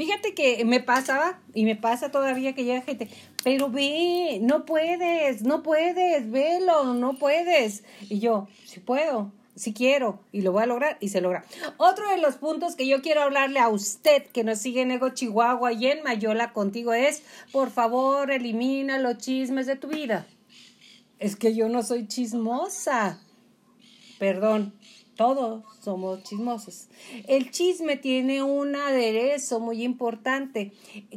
Fíjate 0.00 0.32
que 0.32 0.64
me 0.64 0.80
pasaba 0.80 1.38
y 1.52 1.66
me 1.66 1.76
pasa 1.76 2.10
todavía 2.10 2.54
que 2.54 2.64
llega 2.64 2.80
gente, 2.80 3.10
pero 3.44 3.68
ve, 3.68 4.38
no 4.40 4.64
puedes, 4.64 5.42
no 5.42 5.62
puedes, 5.62 6.30
velo, 6.30 6.94
no 6.94 7.18
puedes. 7.18 7.84
Y 8.08 8.18
yo, 8.18 8.48
si 8.64 8.80
puedo, 8.80 9.30
si 9.56 9.74
quiero, 9.74 10.18
y 10.32 10.40
lo 10.40 10.52
voy 10.52 10.62
a 10.62 10.66
lograr, 10.66 10.96
y 11.00 11.10
se 11.10 11.20
logra. 11.20 11.44
Otro 11.76 12.08
de 12.08 12.16
los 12.16 12.36
puntos 12.36 12.76
que 12.76 12.86
yo 12.86 13.02
quiero 13.02 13.20
hablarle 13.20 13.60
a 13.60 13.68
usted 13.68 14.24
que 14.28 14.42
nos 14.42 14.60
sigue 14.60 14.80
en 14.80 14.92
Ego 14.92 15.10
Chihuahua 15.10 15.74
y 15.74 15.88
en 15.88 16.02
Mayola 16.02 16.54
contigo 16.54 16.94
es, 16.94 17.22
por 17.52 17.68
favor, 17.70 18.30
elimina 18.30 18.98
los 18.98 19.18
chismes 19.18 19.66
de 19.66 19.76
tu 19.76 19.88
vida. 19.88 20.26
Es 21.18 21.36
que 21.36 21.54
yo 21.54 21.68
no 21.68 21.82
soy 21.82 22.08
chismosa 22.08 23.20
perdón, 24.20 24.74
todos 25.20 25.64
somos 25.82 26.22
chismosos. 26.22 26.88
El 27.28 27.50
chisme 27.50 27.98
tiene 27.98 28.42
un 28.42 28.74
aderezo 28.74 29.60
muy 29.60 29.82
importante, 29.82 30.72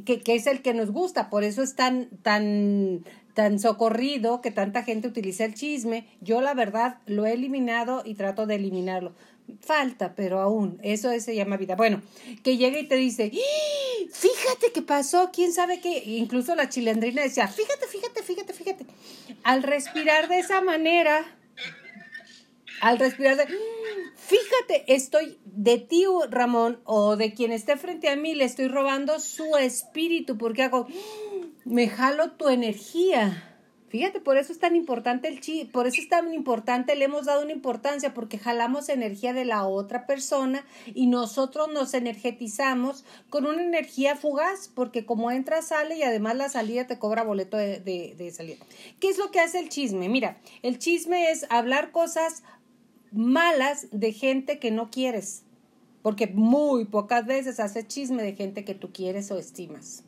que, 0.05 0.19
que, 0.19 0.35
es 0.35 0.45
el 0.45 0.61
que 0.61 0.73
nos 0.73 0.91
gusta, 0.91 1.29
por 1.29 1.45
eso 1.45 1.63
es 1.63 1.73
tan, 1.77 2.09
tan, 2.21 3.05
tan 3.33 3.59
socorrido 3.59 4.41
que 4.41 4.51
tanta 4.51 4.83
gente 4.83 5.07
utiliza 5.07 5.45
el 5.45 5.53
chisme. 5.53 6.05
Yo 6.19 6.41
la 6.41 6.53
verdad 6.53 6.97
lo 7.05 7.25
he 7.25 7.31
eliminado 7.31 8.01
y 8.03 8.15
trato 8.15 8.45
de 8.45 8.55
eliminarlo. 8.55 9.13
Falta, 9.61 10.15
pero 10.15 10.41
aún, 10.41 10.81
eso 10.83 11.17
se 11.21 11.33
llama 11.33 11.55
vida. 11.55 11.77
Bueno, 11.77 12.01
que 12.43 12.57
llega 12.57 12.79
y 12.79 12.87
te 12.89 12.97
dice, 12.97 13.31
¡Ah! 13.33 14.05
fíjate 14.11 14.73
qué 14.73 14.81
pasó, 14.81 15.29
quién 15.31 15.53
sabe 15.53 15.79
qué, 15.79 16.03
incluso 16.05 16.55
la 16.55 16.67
chilendrina 16.67 17.21
decía, 17.21 17.47
fíjate, 17.47 17.87
fíjate, 17.87 18.21
fíjate, 18.21 18.51
fíjate. 18.51 18.85
al 19.43 19.63
respirar 19.63 20.27
de 20.27 20.39
esa 20.39 20.59
manera, 20.59 21.25
al 22.81 22.99
respirar 22.99 23.37
de, 23.37 23.47
fíjate, 24.25 24.93
estoy 24.93 25.37
de 25.45 25.77
ti, 25.77 26.05
Ramón, 26.29 26.79
o 26.85 27.15
de 27.15 27.33
quien 27.33 27.51
esté 27.51 27.77
frente 27.77 28.09
a 28.09 28.15
mí, 28.15 28.35
le 28.35 28.45
estoy 28.45 28.67
robando 28.67 29.19
su 29.19 29.57
espíritu, 29.57 30.37
porque 30.37 30.63
hago, 30.63 30.87
me 31.65 31.87
jalo 31.89 32.31
tu 32.31 32.49
energía. 32.49 33.49
Fíjate, 33.93 34.19
por 34.19 34.37
eso 34.37 34.51
es 34.51 34.57
tan 34.57 34.75
importante 34.75 35.27
el 35.27 35.39
chi, 35.39 35.65
por 35.65 35.85
eso 35.85 36.01
es 36.01 36.09
tan 36.09 36.33
importante, 36.33 36.95
le 36.95 37.05
hemos 37.05 37.27
dado 37.27 37.43
una 37.43 37.51
importancia, 37.51 38.11
porque 38.15 38.39
jalamos 38.39 38.89
energía 38.89 39.33
de 39.33 39.45
la 39.45 39.67
otra 39.67 40.07
persona 40.07 40.65
y 40.95 41.05
nosotros 41.05 41.71
nos 41.71 41.93
energetizamos 41.93 43.05
con 43.29 43.45
una 43.45 43.61
energía 43.61 44.15
fugaz, 44.15 44.67
porque 44.73 45.05
como 45.05 45.29
entra, 45.29 45.61
sale 45.61 45.95
y 45.95 46.01
además 46.01 46.35
la 46.37 46.49
salida 46.49 46.87
te 46.87 46.97
cobra 46.97 47.21
boleto 47.21 47.55
de, 47.55 47.81
de, 47.81 48.15
de 48.17 48.31
salida. 48.31 48.65
¿Qué 48.99 49.09
es 49.09 49.19
lo 49.19 49.29
que 49.29 49.41
hace 49.41 49.59
el 49.59 49.69
chisme? 49.69 50.09
Mira, 50.09 50.41
el 50.63 50.79
chisme 50.79 51.29
es 51.29 51.45
hablar 51.51 51.91
cosas 51.91 52.41
malas 53.13 53.87
de 53.91 54.11
gente 54.11 54.59
que 54.59 54.71
no 54.71 54.89
quieres, 54.89 55.43
porque 56.01 56.27
muy 56.27 56.85
pocas 56.85 57.25
veces 57.25 57.59
hace 57.59 57.85
chisme 57.87 58.23
de 58.23 58.33
gente 58.33 58.65
que 58.65 58.75
tú 58.75 58.91
quieres 58.91 59.31
o 59.31 59.37
estimas. 59.37 60.03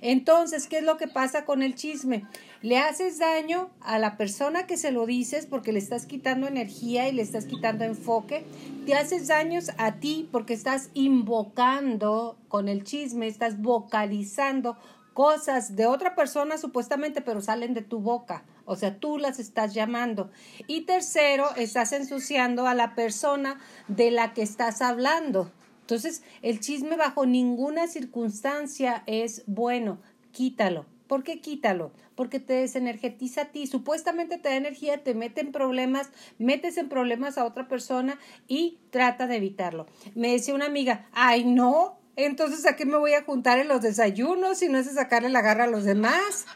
Entonces, 0.00 0.66
¿qué 0.66 0.78
es 0.78 0.84
lo 0.84 0.96
que 0.96 1.08
pasa 1.08 1.44
con 1.44 1.62
el 1.62 1.74
chisme? 1.74 2.24
Le 2.62 2.78
haces 2.78 3.18
daño 3.18 3.70
a 3.80 3.98
la 3.98 4.16
persona 4.16 4.66
que 4.66 4.76
se 4.76 4.90
lo 4.90 5.06
dices 5.06 5.46
porque 5.46 5.72
le 5.72 5.78
estás 5.78 6.06
quitando 6.06 6.46
energía 6.46 7.08
y 7.08 7.12
le 7.12 7.22
estás 7.22 7.46
quitando 7.46 7.84
enfoque. 7.84 8.44
Te 8.86 8.94
haces 8.94 9.26
daños 9.26 9.70
a 9.76 9.96
ti 9.96 10.28
porque 10.32 10.54
estás 10.54 10.90
invocando 10.94 12.38
con 12.48 12.68
el 12.68 12.84
chisme, 12.84 13.26
estás 13.26 13.60
vocalizando 13.60 14.76
cosas 15.12 15.76
de 15.76 15.86
otra 15.86 16.14
persona 16.14 16.58
supuestamente, 16.58 17.20
pero 17.20 17.40
salen 17.40 17.74
de 17.74 17.82
tu 17.82 18.00
boca. 18.00 18.44
O 18.64 18.76
sea, 18.76 18.98
tú 18.98 19.18
las 19.18 19.38
estás 19.38 19.74
llamando. 19.74 20.30
Y 20.66 20.82
tercero, 20.82 21.54
estás 21.56 21.92
ensuciando 21.92 22.66
a 22.66 22.74
la 22.74 22.94
persona 22.94 23.60
de 23.88 24.10
la 24.10 24.32
que 24.32 24.42
estás 24.42 24.82
hablando. 24.82 25.52
Entonces, 25.80 26.22
el 26.42 26.60
chisme 26.60 26.96
bajo 26.96 27.26
ninguna 27.26 27.88
circunstancia 27.88 29.02
es 29.06 29.42
bueno. 29.46 30.00
Quítalo. 30.32 30.86
¿Por 31.06 31.22
qué 31.22 31.40
quítalo? 31.40 31.92
Porque 32.14 32.40
te 32.40 32.54
desenergetiza 32.54 33.42
a 33.42 33.44
ti. 33.46 33.66
Supuestamente 33.66 34.38
te 34.38 34.48
da 34.48 34.56
energía, 34.56 35.04
te 35.04 35.14
mete 35.14 35.42
en 35.42 35.52
problemas, 35.52 36.10
metes 36.38 36.78
en 36.78 36.88
problemas 36.88 37.36
a 37.36 37.44
otra 37.44 37.68
persona 37.68 38.18
y 38.48 38.78
trata 38.90 39.26
de 39.26 39.36
evitarlo. 39.36 39.86
Me 40.14 40.32
decía 40.32 40.54
una 40.54 40.66
amiga, 40.66 41.06
ay 41.12 41.44
no, 41.44 41.98
entonces 42.16 42.64
¿a 42.66 42.76
qué 42.76 42.86
me 42.86 42.96
voy 42.96 43.12
a 43.12 43.24
juntar 43.24 43.58
en 43.58 43.68
los 43.68 43.82
desayunos 43.82 44.58
si 44.58 44.68
no 44.68 44.78
es 44.78 44.92
sacarle 44.92 45.28
la 45.28 45.42
garra 45.42 45.64
a 45.64 45.68
los 45.68 45.84
demás? 45.84 46.46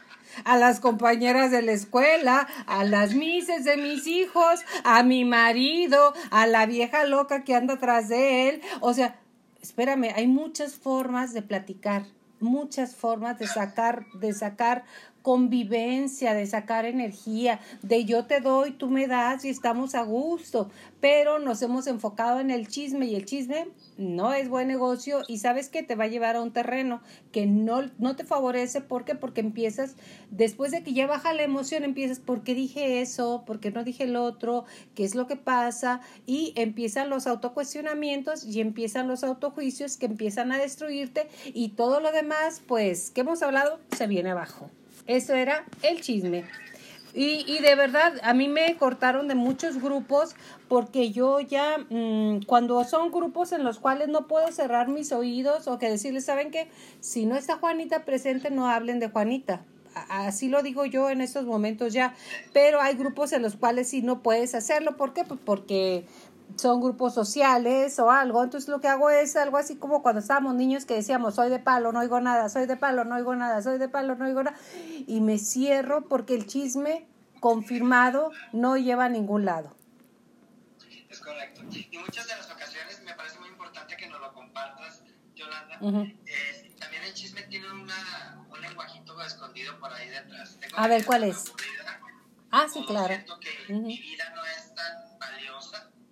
A 0.45 0.57
las 0.57 0.79
compañeras 0.79 1.51
de 1.51 1.61
la 1.61 1.71
escuela, 1.71 2.47
a 2.65 2.83
las 2.83 3.13
mises 3.13 3.63
de 3.63 3.77
mis 3.77 4.07
hijos, 4.07 4.61
a 4.83 5.03
mi 5.03 5.25
marido, 5.25 6.13
a 6.31 6.47
la 6.47 6.65
vieja 6.65 7.05
loca 7.05 7.43
que 7.43 7.55
anda 7.55 7.75
atrás 7.75 8.09
de 8.09 8.49
él. 8.49 8.61
O 8.81 8.93
sea, 8.93 9.19
espérame, 9.61 10.13
hay 10.15 10.27
muchas 10.27 10.75
formas 10.75 11.33
de 11.33 11.41
platicar, 11.41 12.05
muchas 12.39 12.95
formas 12.95 13.39
de 13.39 13.47
sacar, 13.47 14.05
de 14.13 14.33
sacar 14.33 14.85
convivencia, 15.21 16.33
de 16.33 16.45
sacar 16.45 16.85
energía, 16.85 17.59
de 17.81 18.05
yo 18.05 18.25
te 18.25 18.39
doy, 18.39 18.71
tú 18.71 18.89
me 18.89 19.07
das 19.07 19.45
y 19.45 19.49
estamos 19.49 19.95
a 19.95 20.03
gusto, 20.03 20.69
pero 20.99 21.39
nos 21.39 21.61
hemos 21.61 21.87
enfocado 21.87 22.39
en 22.39 22.51
el 22.51 22.67
chisme 22.67 23.05
y 23.05 23.15
el 23.15 23.25
chisme 23.25 23.67
no 23.97 24.33
es 24.33 24.49
buen 24.49 24.67
negocio 24.67 25.21
y 25.27 25.39
sabes 25.39 25.69
que 25.69 25.83
te 25.83 25.95
va 25.95 26.05
a 26.05 26.07
llevar 26.07 26.35
a 26.35 26.41
un 26.41 26.51
terreno 26.51 27.01
que 27.31 27.45
no, 27.45 27.89
no 27.97 28.15
te 28.15 28.23
favorece, 28.23 28.81
¿por 28.81 29.05
qué? 29.05 29.15
Porque 29.15 29.41
empiezas, 29.41 29.95
después 30.31 30.71
de 30.71 30.83
que 30.83 30.93
ya 30.93 31.07
baja 31.07 31.33
la 31.33 31.43
emoción, 31.43 31.83
empiezas, 31.83 32.19
¿por 32.19 32.43
qué 32.43 32.55
dije 32.55 33.01
eso? 33.01 33.43
¿Por 33.45 33.59
qué 33.59 33.71
no 33.71 33.83
dije 33.83 34.05
el 34.05 34.15
otro? 34.15 34.65
¿Qué 34.95 35.03
es 35.03 35.15
lo 35.15 35.27
que 35.27 35.35
pasa? 35.35 36.01
Y 36.25 36.53
empiezan 36.55 37.09
los 37.09 37.27
autocuestionamientos 37.27 38.45
y 38.45 38.61
empiezan 38.61 39.07
los 39.07 39.23
autojuicios 39.23 39.97
que 39.97 40.05
empiezan 40.05 40.51
a 40.51 40.57
destruirte 40.57 41.27
y 41.53 41.69
todo 41.69 41.99
lo 41.99 42.11
demás, 42.11 42.61
pues, 42.65 43.11
que 43.11 43.21
hemos 43.21 43.41
hablado, 43.41 43.79
se 43.95 44.07
viene 44.07 44.31
abajo. 44.31 44.69
Eso 45.09 45.33
era 45.33 45.65
el 45.81 46.01
chisme. 46.01 46.45
Y, 47.15 47.43
y, 47.47 47.57
de 47.63 47.73
verdad, 47.73 48.13
a 48.21 48.35
mí 48.35 48.47
me 48.47 48.77
cortaron 48.77 49.27
de 49.27 49.33
muchos 49.33 49.81
grupos 49.81 50.35
porque 50.67 51.09
yo 51.09 51.39
ya, 51.39 51.79
mmm, 51.89 52.41
cuando 52.45 52.83
son 52.83 53.11
grupos 53.11 53.51
en 53.51 53.63
los 53.63 53.79
cuales 53.79 54.09
no 54.09 54.27
puedo 54.27 54.51
cerrar 54.51 54.87
mis 54.87 55.11
oídos 55.11 55.67
o 55.67 55.79
que 55.79 55.89
decirles, 55.89 56.25
¿saben 56.25 56.51
qué? 56.51 56.69
Si 56.99 57.25
no 57.25 57.35
está 57.35 57.57
Juanita 57.57 58.05
presente, 58.05 58.51
no 58.51 58.69
hablen 58.69 58.99
de 58.99 59.09
Juanita. 59.09 59.65
Así 59.95 60.47
lo 60.47 60.61
digo 60.61 60.85
yo 60.85 61.09
en 61.09 61.21
estos 61.21 61.45
momentos 61.45 61.91
ya, 61.91 62.13
pero 62.53 62.79
hay 62.79 62.93
grupos 62.93 63.33
en 63.33 63.41
los 63.41 63.55
cuales 63.55 63.89
sí 63.89 64.03
no 64.03 64.21
puedes 64.21 64.53
hacerlo. 64.53 64.95
¿Por 64.95 65.13
qué? 65.13 65.23
Pues 65.23 65.39
porque 65.43 66.05
son 66.57 66.81
grupos 66.81 67.13
sociales 67.13 67.99
o 67.99 68.11
algo. 68.11 68.43
Entonces 68.43 68.69
lo 68.69 68.79
que 68.79 68.87
hago 68.87 69.09
es 69.09 69.35
algo 69.35 69.57
así 69.57 69.77
como 69.77 70.01
cuando 70.01 70.21
estábamos 70.21 70.55
niños 70.55 70.85
que 70.85 70.95
decíamos, 70.95 71.35
soy 71.35 71.49
de 71.49 71.59
palo, 71.59 71.91
no 71.91 71.99
oigo 71.99 72.19
nada, 72.19 72.49
soy 72.49 72.65
de 72.65 72.77
palo, 72.77 73.03
no 73.05 73.15
oigo 73.15 73.35
nada, 73.35 73.61
soy 73.61 73.77
de 73.77 73.89
palo, 73.89 74.15
no 74.15 74.25
oigo 74.25 74.43
nada. 74.43 74.57
Y 75.07 75.21
me 75.21 75.37
cierro 75.37 76.07
porque 76.07 76.35
el 76.35 76.47
chisme 76.47 77.07
confirmado 77.39 78.31
no 78.51 78.77
lleva 78.77 79.05
a 79.05 79.09
ningún 79.09 79.45
lado. 79.45 79.75
Es 81.09 81.19
correcto. 81.19 81.61
Y 81.71 81.97
muchas 81.97 82.27
de 82.27 82.35
las 82.35 82.51
ocasiones 82.51 83.01
me 83.03 83.13
parece 83.15 83.39
muy 83.39 83.49
importante 83.49 83.95
que 83.97 84.07
nos 84.07 84.19
lo 84.19 84.33
compartas, 84.33 85.03
Yolanda. 85.35 85.77
Uh 85.81 85.91
-huh. 85.91 86.17
eh, 86.27 86.75
también 86.79 87.03
el 87.03 87.13
chisme 87.13 87.41
tiene 87.43 87.71
una, 87.71 88.45
un 88.49 88.61
lenguajito 88.61 89.19
escondido 89.23 89.79
por 89.79 89.91
ahí 89.91 90.09
detrás. 90.09 90.57
Tengo 90.59 90.77
a 90.77 90.87
ver, 90.87 91.05
¿cuál 91.05 91.23
es? 91.23 91.49
Aburrida, 91.49 92.01
ah, 92.51 92.67
sí, 92.71 92.85
claro. 92.85 93.15
Que 93.39 93.73
uh 93.73 93.77
-huh. 93.77 93.81
mi 93.81 93.99
vida 93.99 94.29
no. 94.35 94.38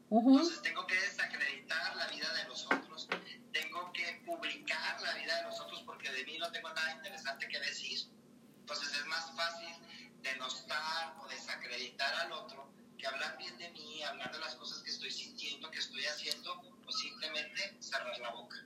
Entonces 0.10 0.62
tengo 0.62 0.88
que 0.88 0.96
desacreditar 0.96 1.96
la 1.96 2.08
vida 2.08 2.34
de 2.34 2.44
los 2.46 2.66
otros. 2.66 3.08
Tengo 3.52 3.92
que 3.92 4.24
publicar 4.26 5.02
la 5.02 5.14
vida 5.16 5.36
de 5.38 5.44
los 5.44 5.60
otros 5.60 5.82
porque 5.86 6.10
de 6.12 6.24
mí 6.24 6.38
no 6.38 6.50
tengo 6.52 6.70
nada 6.70 6.94
interesante 6.94 7.48
que 7.48 7.60
decir. 7.60 8.08
Entonces 8.60 8.94
es 8.94 9.06
más 9.08 9.36
fácil 9.36 9.74
denostar 10.22 11.16
o 11.20 11.28
desacreditar 11.28 12.14
al 12.16 12.32
otro 12.32 12.72
que 12.98 13.06
hablar 13.06 13.38
bien 13.38 13.58
de 13.58 13.70
mí, 13.72 14.02
hablar 14.04 14.32
de 14.32 14.40
las 14.40 14.56
cosas 14.56 14.82
que 14.82 14.90
estoy 14.92 15.12
sintiendo, 15.12 15.70
que 15.72 15.80
estoy 15.80 16.06
haciendo, 16.06 16.77
simplemente 16.94 17.76
cerrar 17.80 18.20
la 18.20 18.32
boca. 18.32 18.58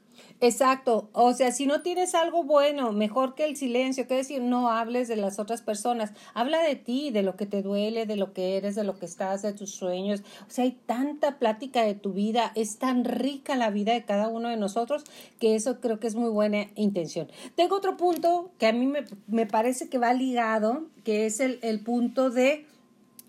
Exacto, 0.43 1.07
o 1.13 1.33
sea, 1.33 1.51
si 1.51 1.67
no 1.67 1.83
tienes 1.83 2.15
algo 2.15 2.43
bueno, 2.43 2.91
mejor 2.93 3.35
que 3.35 3.45
el 3.45 3.55
silencio, 3.55 4.07
que 4.07 4.15
decir, 4.15 4.41
no 4.41 4.71
hables 4.71 5.07
de 5.07 5.15
las 5.15 5.37
otras 5.37 5.61
personas, 5.61 6.13
habla 6.33 6.63
de 6.63 6.75
ti, 6.75 7.11
de 7.11 7.21
lo 7.21 7.35
que 7.35 7.45
te 7.45 7.61
duele, 7.61 8.07
de 8.07 8.15
lo 8.15 8.33
que 8.33 8.57
eres, 8.57 8.73
de 8.73 8.83
lo 8.83 8.97
que 8.97 9.05
estás, 9.05 9.43
de 9.43 9.53
tus 9.53 9.69
sueños, 9.69 10.21
o 10.47 10.49
sea, 10.49 10.63
hay 10.63 10.71
tanta 10.71 11.37
plática 11.37 11.83
de 11.83 11.93
tu 11.93 12.13
vida, 12.13 12.51
es 12.55 12.79
tan 12.79 13.05
rica 13.05 13.55
la 13.55 13.69
vida 13.69 13.93
de 13.93 14.03
cada 14.03 14.29
uno 14.29 14.49
de 14.49 14.57
nosotros, 14.57 15.03
que 15.39 15.53
eso 15.53 15.79
creo 15.79 15.99
que 15.99 16.07
es 16.07 16.15
muy 16.15 16.31
buena 16.31 16.65
intención. 16.73 17.27
Tengo 17.53 17.75
otro 17.75 17.95
punto 17.95 18.49
que 18.57 18.65
a 18.65 18.73
mí 18.73 18.87
me, 18.87 19.05
me 19.27 19.45
parece 19.45 19.89
que 19.89 19.99
va 19.99 20.11
ligado, 20.11 20.87
que 21.03 21.27
es 21.27 21.39
el, 21.39 21.59
el 21.61 21.81
punto 21.81 22.31
de 22.31 22.65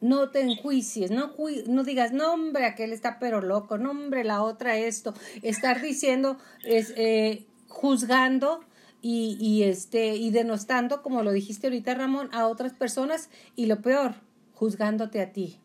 no 0.03 0.31
te 0.31 0.43
enjuicies, 0.43 1.11
no, 1.11 1.33
no 1.67 1.85
digas, 1.85 2.13
no 2.13 2.35
hombre, 2.35 2.67
aquel 2.67 2.93
está 2.93 3.19
pero 3.19 3.41
loco, 3.41 3.79
no 3.79 3.93
hombre, 3.93 4.25
la 4.25 4.43
otra 4.43 4.77
esto, 4.77 5.15
estar 5.43 5.81
diciendo, 5.81 6.37
es, 6.65 6.93
eh, 6.97 7.47
juzgando 7.69 8.61
y, 9.01 9.39
y, 9.41 9.63
este, 9.63 10.17
y 10.17 10.31
denostando, 10.31 11.03
como 11.03 11.23
lo 11.23 11.33
dijiste 11.33 11.69
ahorita 11.69 11.95
Ramón, 11.95 12.29
a 12.33 12.49
otras 12.49 12.73
personas 12.75 13.31
y 13.57 13.67
lo 13.67 13.81
peor, 13.81 14.17
juzgándote 14.55 15.23
a 15.23 15.33
ti. 15.33 15.62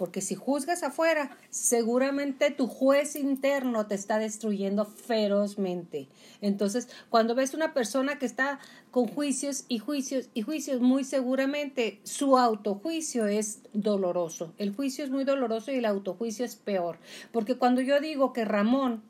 Porque 0.00 0.22
si 0.22 0.34
juzgas 0.34 0.82
afuera, 0.82 1.36
seguramente 1.50 2.50
tu 2.50 2.68
juez 2.68 3.16
interno 3.16 3.86
te 3.86 3.94
está 3.94 4.18
destruyendo 4.18 4.86
ferozmente. 4.86 6.08
Entonces, 6.40 6.88
cuando 7.10 7.34
ves 7.34 7.52
una 7.52 7.74
persona 7.74 8.18
que 8.18 8.24
está 8.24 8.60
con 8.90 9.08
juicios 9.08 9.66
y 9.68 9.76
juicios 9.76 10.30
y 10.32 10.40
juicios, 10.40 10.80
muy 10.80 11.04
seguramente 11.04 12.00
su 12.02 12.38
autojuicio 12.38 13.26
es 13.26 13.58
doloroso. 13.74 14.54
El 14.56 14.74
juicio 14.74 15.04
es 15.04 15.10
muy 15.10 15.24
doloroso 15.24 15.70
y 15.70 15.74
el 15.74 15.84
autojuicio 15.84 16.46
es 16.46 16.56
peor. 16.56 16.96
Porque 17.30 17.56
cuando 17.56 17.82
yo 17.82 18.00
digo 18.00 18.32
que 18.32 18.46
Ramón, 18.46 19.02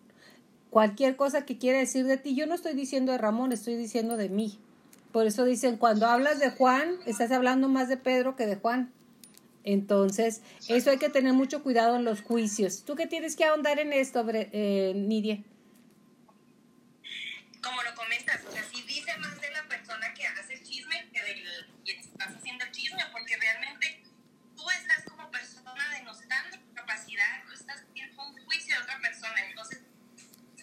cualquier 0.70 1.14
cosa 1.14 1.46
que 1.46 1.56
quiera 1.56 1.78
decir 1.78 2.04
de 2.04 2.16
ti, 2.16 2.34
yo 2.34 2.48
no 2.48 2.56
estoy 2.56 2.74
diciendo 2.74 3.12
de 3.12 3.18
Ramón, 3.18 3.52
estoy 3.52 3.76
diciendo 3.76 4.16
de 4.16 4.28
mí. 4.28 4.58
Por 5.12 5.28
eso 5.28 5.44
dicen, 5.44 5.76
cuando 5.76 6.06
hablas 6.06 6.40
de 6.40 6.50
Juan, 6.50 6.96
estás 7.06 7.30
hablando 7.30 7.68
más 7.68 7.88
de 7.88 7.96
Pedro 7.96 8.34
que 8.34 8.46
de 8.46 8.56
Juan. 8.56 8.92
Entonces, 9.64 10.40
eso 10.68 10.90
hay 10.90 10.98
que 10.98 11.10
tener 11.10 11.32
mucho 11.32 11.62
cuidado 11.62 11.96
en 11.96 12.04
los 12.04 12.22
juicios. 12.22 12.84
¿Tú 12.84 12.96
qué 12.96 13.06
tienes 13.06 13.36
que 13.36 13.44
ahondar 13.44 13.78
en 13.78 13.92
esto, 13.92 14.24
eh, 14.32 14.92
Nidia? 14.94 15.42
Como 17.62 17.82
lo 17.82 17.94
comentas, 17.94 18.40
o 18.48 18.52
sea, 18.52 18.64
si 18.64 18.82
dice 18.82 19.16
más 19.18 19.38
de 19.40 19.50
la 19.50 19.68
persona 19.68 20.14
que 20.14 20.26
hace 20.26 20.54
el 20.54 20.62
chisme 20.62 21.10
que 21.12 21.22
del 21.22 21.44
que 21.84 21.92
estás 21.92 22.36
haciendo 22.36 22.64
el 22.64 22.70
chisme, 22.72 23.02
porque 23.12 23.36
realmente 23.36 24.02
tú 24.56 24.62
estás 24.70 25.04
como 25.04 25.30
persona 25.30 25.90
denostando 25.98 26.56
tu 26.58 26.72
capacidad, 26.72 27.44
tú 27.46 27.52
estás 27.52 27.82
haciendo 27.82 28.22
un 28.22 28.44
juicio 28.46 28.76
de 28.76 28.82
otra 28.82 28.98
persona. 29.00 29.46
Entonces, 29.46 29.82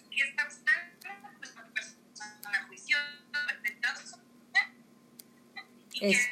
¿qué 0.09 0.23
está 0.23 0.45
buscando? 0.45 0.97
Pues 1.37 1.53
una 1.53 1.71
persona 1.71 2.65
juiciosa, 2.67 3.17
y 5.93 5.99
que 5.99 6.26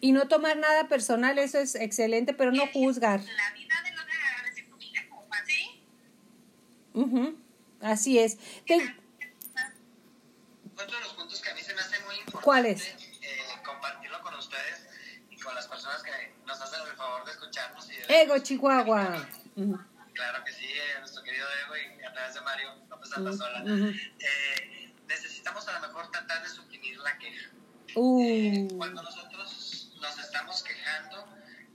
Y 0.00 0.12
no 0.12 0.28
tomar 0.28 0.56
nada 0.56 0.88
personal, 0.88 1.38
eso 1.38 1.58
es 1.58 1.74
excelente, 1.74 2.32
pero 2.32 2.52
no 2.52 2.66
juzgar. 2.68 3.20
La 3.20 3.52
vida 3.52 3.74
de 3.84 3.92
los 3.92 4.06
de 4.06 4.48
decir 4.50 4.68
tu 4.68 4.76
vida 4.76 5.00
como 5.08 5.26
así. 5.34 5.82
Uh 6.94 7.36
Así 7.80 8.18
es. 8.18 8.36
Te... 8.66 8.76
Otro 10.74 10.96
de 10.96 11.04
los 11.04 11.12
puntos 11.14 11.40
que 11.40 11.50
a 11.50 11.54
mí 11.54 11.62
se 11.62 11.74
me 11.74 11.80
hace 11.80 11.98
muy 12.04 12.14
importante 12.16 12.44
¿Cuál 12.44 12.66
es? 12.66 12.86
Eh, 12.86 12.96
compartirlo 13.64 14.20
con 14.22 14.34
ustedes 14.34 14.86
y 15.30 15.36
con 15.38 15.54
las 15.54 15.66
personas 15.66 16.02
que 16.02 16.10
nos 16.46 16.60
hacen 16.60 16.80
el 16.86 16.96
favor 16.96 17.24
de 17.24 17.32
escucharnos. 17.32 17.90
Y 17.90 17.96
de 17.96 18.22
Ego 18.22 18.38
Chihuahua. 18.38 19.28
Claro 20.14 20.44
que 20.44 20.52
sí, 20.52 20.66
eh, 20.66 20.98
nuestro 20.98 21.22
querido 21.22 21.46
Ego 21.64 21.76
y 21.76 22.04
a 22.04 22.12
través 22.12 22.34
de 22.34 22.40
Mario 22.42 22.74
López 22.88 23.12
Aldazola. 23.12 23.64
eh, 23.64 24.92
necesitamos 25.08 25.66
a 25.68 25.72
lo 25.80 25.86
mejor 25.86 26.10
tratar 26.10 26.42
de 26.42 26.48
suprimir 26.48 26.98
la 26.98 27.16
queja. 27.18 27.50
Uh. 27.94 28.22
Eh, 28.22 28.68
cuando 28.76 29.02
nosotros 29.02 29.92
nos 30.00 30.18
estamos 30.18 30.62
quejando, 30.62 31.26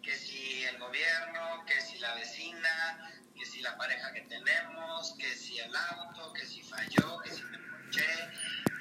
que 0.01 0.15
si 0.15 0.63
el 0.63 0.77
gobierno, 0.77 1.65
que 1.65 1.81
si 1.81 1.97
la 1.99 2.13
vecina, 2.15 3.11
que 3.35 3.45
si 3.45 3.61
la 3.61 3.77
pareja 3.77 4.13
que 4.13 4.21
tenemos, 4.21 5.15
que 5.17 5.35
si 5.35 5.59
el 5.59 5.75
auto, 5.75 6.33
que 6.33 6.45
si 6.45 6.61
falló, 6.61 7.19
que 7.21 7.31
si 7.31 7.43
me 7.43 7.57
ponché, 7.57 8.07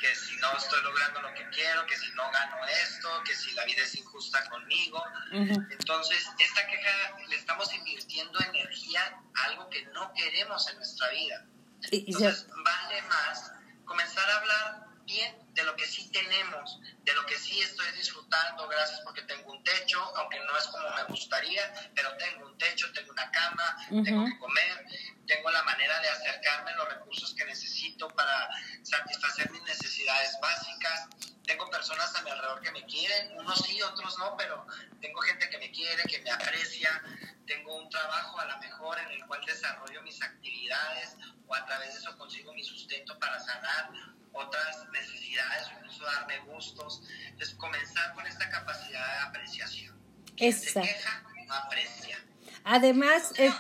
que 0.01 0.14
si 0.14 0.37
no 0.37 0.57
estoy 0.57 0.83
logrando 0.83 1.23
lo 1.23 1.35
que 1.35 1.49
quiero, 1.51 1.87
que 1.87 1.97
si 1.97 2.11
no 2.12 2.31
gano 2.31 2.57
esto, 2.83 3.09
que 3.25 3.35
si 3.35 3.53
la 3.53 3.64
vida 3.64 3.83
es 3.83 3.94
injusta 3.94 4.49
conmigo. 4.51 5.03
Entonces, 5.33 6.29
esta 6.38 6.66
queja 6.66 7.16
le 7.29 7.37
estamos 7.37 7.73
invirtiendo 7.75 8.38
energía 8.40 9.01
a 9.35 9.44
algo 9.44 9.68
que 9.70 9.85
no 9.87 10.12
queremos 10.14 10.68
en 10.68 10.77
nuestra 10.77 11.09
vida. 11.11 11.47
Entonces, 11.90 12.47
vale 12.64 13.03
más 13.03 13.53
comenzar 13.85 14.29
a 14.29 14.37
hablar 14.37 14.84
bien 15.05 15.35
de 15.55 15.62
lo 15.64 15.77
que 15.77 15.87
sí 15.87 16.11
tenemos, 16.11 16.81
de 17.03 17.14
lo 17.14 17.25
que 17.27 17.37
sí 17.38 17.61
estoy 17.61 17.90
disfrutando, 17.93 18.67
gracias 18.69 19.01
porque 19.01 19.23
tengo 19.23 19.53
un 19.53 19.62
techo, 19.62 20.01
aunque 20.17 20.40
no 20.40 20.57
es 20.57 20.67
como 20.67 20.90
me 20.90 21.05
gustaría, 21.05 21.93
pero 21.95 22.17
tengo 22.17 22.47
un 22.47 22.59
techo, 22.59 22.90
tengo 22.93 23.12
una 23.12 23.31
cama, 23.31 23.77
tengo 24.05 24.25
que 24.25 24.38
comer, 24.38 24.87
tengo 25.27 25.51
la 25.51 25.62
manera 25.62 26.01
de 26.01 26.09
acercarme 26.09 26.73
a 26.73 26.77
los 26.77 26.88
recursos 26.88 27.35
que 27.35 27.45
necesito 27.45 28.09
para 28.09 28.49
satisfacer 28.83 29.51
mis 29.51 29.62
necesidades 29.62 30.37
básicas, 30.40 31.09
tengo 31.47 31.69
personas 31.71 32.14
a 32.17 32.23
mi 32.23 32.31
alrededor 32.31 32.61
que 32.62 32.73
me 32.73 32.85
quieren, 32.87 33.38
unos 33.38 33.59
sí, 33.61 33.81
otros 33.83 34.19
no, 34.19 34.37
pero 34.37 34.67
tengo 35.01 35.21
gente 35.21 35.49
que 35.51 35.59
me 35.59 35.71
quiere, 35.71 36.03
que 36.05 36.21
me 36.21 36.31
aprecia, 36.31 37.03
tengo 37.47 37.77
un 37.77 37.88
trabajo 37.90 38.40
a 38.40 38.47
lo 38.47 38.59
mejor 38.59 38.99
en 38.99 39.11
el 39.11 39.27
cual 39.27 39.45
desarrollo 39.45 40.03
mis 40.03 40.21
actividades 40.23 41.17
o 41.47 41.55
a 41.55 41.64
través 41.67 41.93
de 41.93 42.01
eso 42.01 42.17
consigo 42.17 42.55
mi 42.55 42.64
sustento 42.64 43.19
para 43.19 43.38
sanar 43.40 43.90
otras 44.35 44.88
necesidades, 44.92 45.68
incluso 45.77 46.05
darme 46.05 46.38
gustos. 46.40 47.03
Entonces, 47.27 47.55
comenzar 47.55 48.14
con 48.14 48.27
esta 48.27 48.49
capacidad 48.51 49.07
de 49.07 49.29
apreciación. 49.29 49.97
Quien 50.37 50.53
se 50.53 50.81
queja, 50.81 51.23
no 51.47 51.55
aprecia. 51.55 52.18
Además, 52.64 53.33
es 53.37 53.55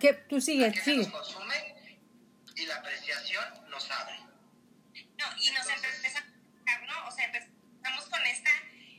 que 0.00 0.14
tú 0.14 0.40
sigues, 0.40 0.82
sigue. 0.82 1.08
Nos 1.08 1.12
consume 1.12 1.76
y 2.54 2.66
la 2.66 2.76
apreciación 2.76 3.44
nos 3.70 3.90
abre. 3.90 4.18
No, 5.18 5.26
y 5.40 5.50
nos 5.50 5.68
empezamos, 5.68 6.30
¿no? 6.86 7.08
O 7.08 7.10
sea, 7.10 7.24
empezamos 7.26 8.06
con 8.08 8.24
esta 8.26 8.50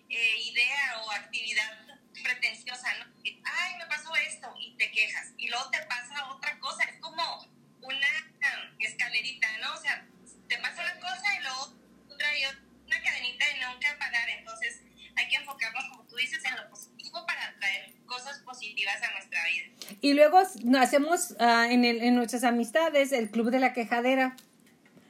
eh, 0.09 0.41
idea 0.41 1.01
o 1.03 1.11
actividad 1.11 1.97
pretenciosa, 2.23 2.93
¿no? 2.99 3.16
Y 20.07 20.13
luego 20.13 20.37
hacemos 20.37 21.31
uh, 21.31 21.69
en, 21.69 21.83
el, 21.83 22.01
en 22.01 22.15
nuestras 22.15 22.45
amistades 22.45 23.11
el 23.11 23.29
club 23.29 23.51
de 23.51 23.59
la 23.59 23.73
quejadera. 23.73 24.37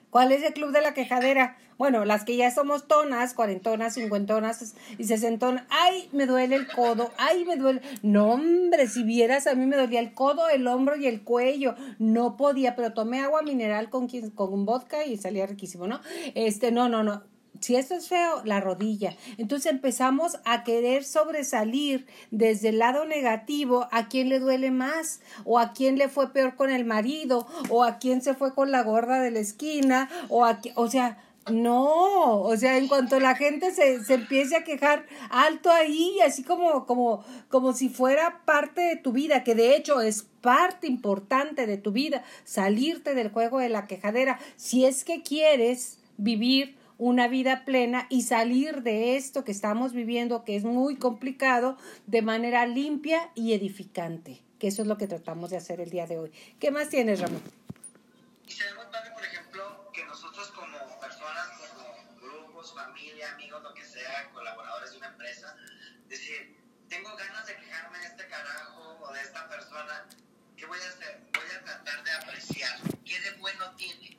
¿Cuál 0.10 0.32
es 0.32 0.42
el 0.42 0.54
club 0.54 0.72
de 0.72 0.82
la 0.82 0.96
quejadera? 0.96 1.56
Bueno, 1.78 2.04
las 2.04 2.26
que 2.26 2.36
ya 2.36 2.50
somos 2.50 2.88
tonas, 2.88 3.36
cuarentonas, 3.36 3.94
cincuentonas 3.94 4.74
y 4.98 5.04
sesentonas. 5.04 5.66
Ay, 5.70 6.10
me 6.14 6.26
duele 6.26 6.56
el 6.56 6.68
codo. 6.68 7.12
Ay, 7.20 7.46
me 7.46 7.58
duele. 7.58 7.82
No, 8.02 8.32
hombre, 8.32 8.88
si 8.88 9.04
vieras, 9.04 9.46
a 9.46 9.54
mí 9.54 9.68
me 9.68 9.76
dolía 9.76 10.00
el 10.00 10.16
codo, 10.16 10.50
el 10.50 10.66
hombro 10.66 10.96
y 10.96 11.06
el 11.06 11.22
cuello. 11.22 11.76
No 12.00 12.36
podía, 12.36 12.76
pero 12.76 12.94
tomé 12.94 13.20
agua 13.20 13.44
mineral 13.44 13.92
con, 13.92 14.08
con 14.34 14.66
vodka 14.66 15.06
y 15.06 15.18
salía 15.18 15.46
riquísimo, 15.46 15.86
¿no? 15.86 16.02
Este, 16.34 16.72
no, 16.72 16.90
no, 16.90 17.04
no 17.04 17.37
si 17.60 17.76
esto 17.76 17.96
es 17.96 18.08
feo, 18.08 18.41
la 18.46 18.60
rodilla. 18.60 19.15
Entonces 19.38 19.72
empezamos 19.72 20.39
a 20.46 20.63
querer 20.63 21.04
sobresalir 21.04 22.06
desde 22.32 22.70
el 22.70 22.80
lado 22.80 23.06
negativo 23.06 23.88
a 23.91 24.08
quién 24.08 24.30
le 24.30 24.39
duele 24.39 24.72
más, 24.72 25.22
o 25.46 25.60
a 25.60 25.74
quién 25.74 25.98
le 25.98 26.10
fue 26.10 26.32
peor 26.34 26.56
con 26.56 26.70
el 26.70 26.86
marido, 26.86 27.48
o 27.70 27.84
a 27.84 28.00
quién 28.00 28.22
se 28.22 28.34
fue 28.34 28.54
con 28.54 28.72
la 28.72 28.84
gorda 28.84 29.20
de 29.22 29.32
la 29.32 29.39
esquina, 29.39 30.10
o 30.30 30.46
a 30.46 30.60
o 30.76 30.89
sea, 30.89 31.17
no, 31.52 32.41
o 32.41 32.58
sea, 32.58 32.78
en 32.78 32.88
cuanto 32.88 33.20
la 33.20 33.36
gente 33.36 33.72
se, 33.72 34.04
se 34.04 34.15
empiece 34.15 34.56
a 34.56 34.63
quejar 34.63 35.06
alto 35.30 35.72
ahí, 35.72 36.20
así 36.26 36.43
como, 36.43 36.86
como, 36.86 37.24
como 37.50 37.74
si 37.74 37.89
fuera 37.89 38.41
parte 38.46 38.82
de 38.82 38.96
tu 38.98 39.12
vida, 39.12 39.43
que 39.43 39.56
de 39.56 39.76
hecho 39.76 40.02
es 40.02 40.24
parte 40.41 40.88
importante 40.88 41.65
de 41.65 41.78
tu 41.78 41.91
vida, 41.91 42.24
salirte 42.43 43.15
del 43.15 43.30
juego 43.30 43.60
de 43.60 43.70
la 43.70 43.88
quejadera, 43.88 44.39
si 44.56 44.86
es 44.86 45.04
que 45.04 45.24
quieres 45.24 46.00
vivir 46.17 46.77
una 46.98 47.28
vida 47.28 47.64
plena 47.66 48.08
y 48.10 48.24
salir 48.24 48.82
de 48.82 49.16
esto 49.16 49.44
que 49.44 49.52
estamos 49.52 49.94
viviendo, 49.94 50.44
que 50.44 50.56
es 50.56 50.64
muy 50.64 50.98
complicado, 50.98 51.78
de 52.06 52.22
manera 52.22 52.66
limpia 52.66 53.32
y 53.36 53.54
edificante, 53.54 54.42
que 54.60 54.68
eso 54.68 54.82
es 54.82 54.88
lo 54.88 54.98
que 54.98 55.08
tratamos 55.08 55.50
de 55.50 55.58
hacer 55.58 55.80
el 55.80 55.90
día 55.90 56.08
de 56.08 56.18
hoy. 56.18 56.32
¿Qué 56.60 56.72
más 56.72 56.90
tienes, 56.90 57.20
Ramón? 57.20 57.42
Y 58.48 58.52
se 58.52 58.64
padre, 58.92 59.12
por 59.12 59.24
ejemplo, 59.24 59.92
que 59.94 60.06
nosotros 60.06 60.48
como 60.52 61.00
personas, 61.00 61.48
como 61.60 62.22
grupos, 62.22 62.74
familia, 62.74 63.34
amigos, 63.34 63.62
lo 63.62 63.74
que 63.74 63.84
sea, 63.84 64.30
colaboradores 64.34 64.92
de 64.92 64.98
una 64.98 65.08
empresa, 65.08 65.56
decir, 66.08 66.56
tengo 66.88 67.16
ganas 67.16 67.46
de 67.46 67.56
quejarme 67.58 68.00
de 68.00 68.06
este 68.06 68.28
carajo 68.28 68.98
o 69.02 69.14
de 69.14 69.22
esta 69.22 69.48
persona, 69.50 70.06
¿qué 70.56 70.66
voy 70.66 70.80
a 70.80 70.90
hacer? 70.90 71.22
Voy 71.34 71.56
a 71.56 71.64
tratar 71.64 72.04
de 72.04 72.12
apreciar 72.12 72.80
qué 73.04 73.20
de 73.20 73.32
bueno 73.40 73.76
tiene 73.76 74.18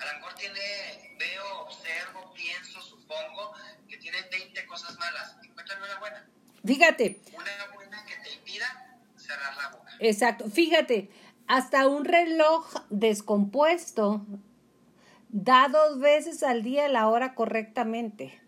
a 0.00 0.12
lo 0.12 0.18
mejor 0.18 0.34
tiene, 0.34 1.03
veo, 1.34 1.60
observo, 1.62 2.32
pienso, 2.34 2.80
supongo 2.80 3.52
que 3.88 3.96
tiene 3.98 4.18
20 4.30 4.66
cosas 4.66 4.98
malas. 4.98 5.36
Encuéntrame 5.42 5.84
una 5.84 5.98
buena. 5.98 6.26
Fíjate. 6.64 7.20
Una 7.34 7.74
buena 7.74 8.04
que 8.06 8.16
te 8.16 8.34
impida 8.34 8.98
cerrar 9.16 9.56
la 9.56 9.76
boca. 9.76 9.92
Exacto. 10.00 10.48
Fíjate, 10.50 11.10
hasta 11.46 11.88
un 11.88 12.04
reloj 12.04 12.66
descompuesto 12.90 14.24
da 15.28 15.68
dos 15.68 15.98
veces 15.98 16.42
al 16.42 16.62
día 16.62 16.88
la 16.88 17.08
hora 17.08 17.34
correctamente. 17.34 18.40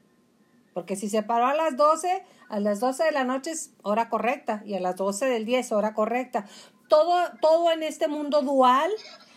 Porque 0.72 0.94
si 0.94 1.08
se 1.08 1.22
paró 1.22 1.46
a 1.46 1.54
las 1.54 1.76
12, 1.76 2.24
a 2.48 2.60
las 2.60 2.80
12 2.80 3.04
de 3.04 3.12
la 3.12 3.24
noche 3.24 3.50
es 3.50 3.72
hora 3.82 4.08
correcta 4.08 4.62
y 4.66 4.74
a 4.74 4.80
las 4.80 4.96
12 4.96 5.26
del 5.26 5.46
día 5.46 5.58
es 5.58 5.72
hora 5.72 5.94
correcta. 5.94 6.44
Todo, 6.88 7.16
todo 7.40 7.72
en 7.72 7.82
este 7.82 8.08
mundo 8.08 8.42
dual 8.42 8.92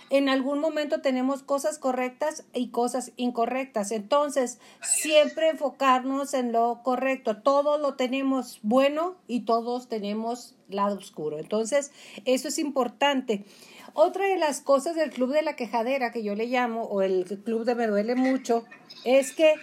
en 0.09 0.29
algún 0.29 0.59
momento 0.59 1.01
tenemos 1.01 1.43
cosas 1.43 1.77
correctas 1.77 2.45
y 2.53 2.69
cosas 2.69 3.11
incorrectas. 3.15 3.91
Entonces, 3.91 4.59
siempre 4.81 5.49
enfocarnos 5.49 6.33
en 6.33 6.51
lo 6.51 6.81
correcto. 6.83 7.37
Todo 7.37 7.77
lo 7.77 7.95
tenemos 7.95 8.59
bueno 8.63 9.15
y 9.27 9.41
todos 9.41 9.87
tenemos 9.87 10.55
lado 10.67 10.97
oscuro. 10.97 11.37
Entonces, 11.37 11.91
eso 12.25 12.47
es 12.47 12.57
importante. 12.57 13.45
Otra 13.93 14.27
de 14.27 14.37
las 14.37 14.61
cosas 14.61 14.95
del 14.95 15.11
club 15.11 15.31
de 15.31 15.41
la 15.41 15.55
quejadera 15.55 16.11
que 16.11 16.23
yo 16.23 16.35
le 16.35 16.47
llamo, 16.47 16.83
o 16.83 17.01
el 17.01 17.25
club 17.43 17.65
de 17.65 17.75
me 17.75 17.87
duele 17.87 18.15
mucho, 18.15 18.65
es 19.03 19.31
que 19.33 19.55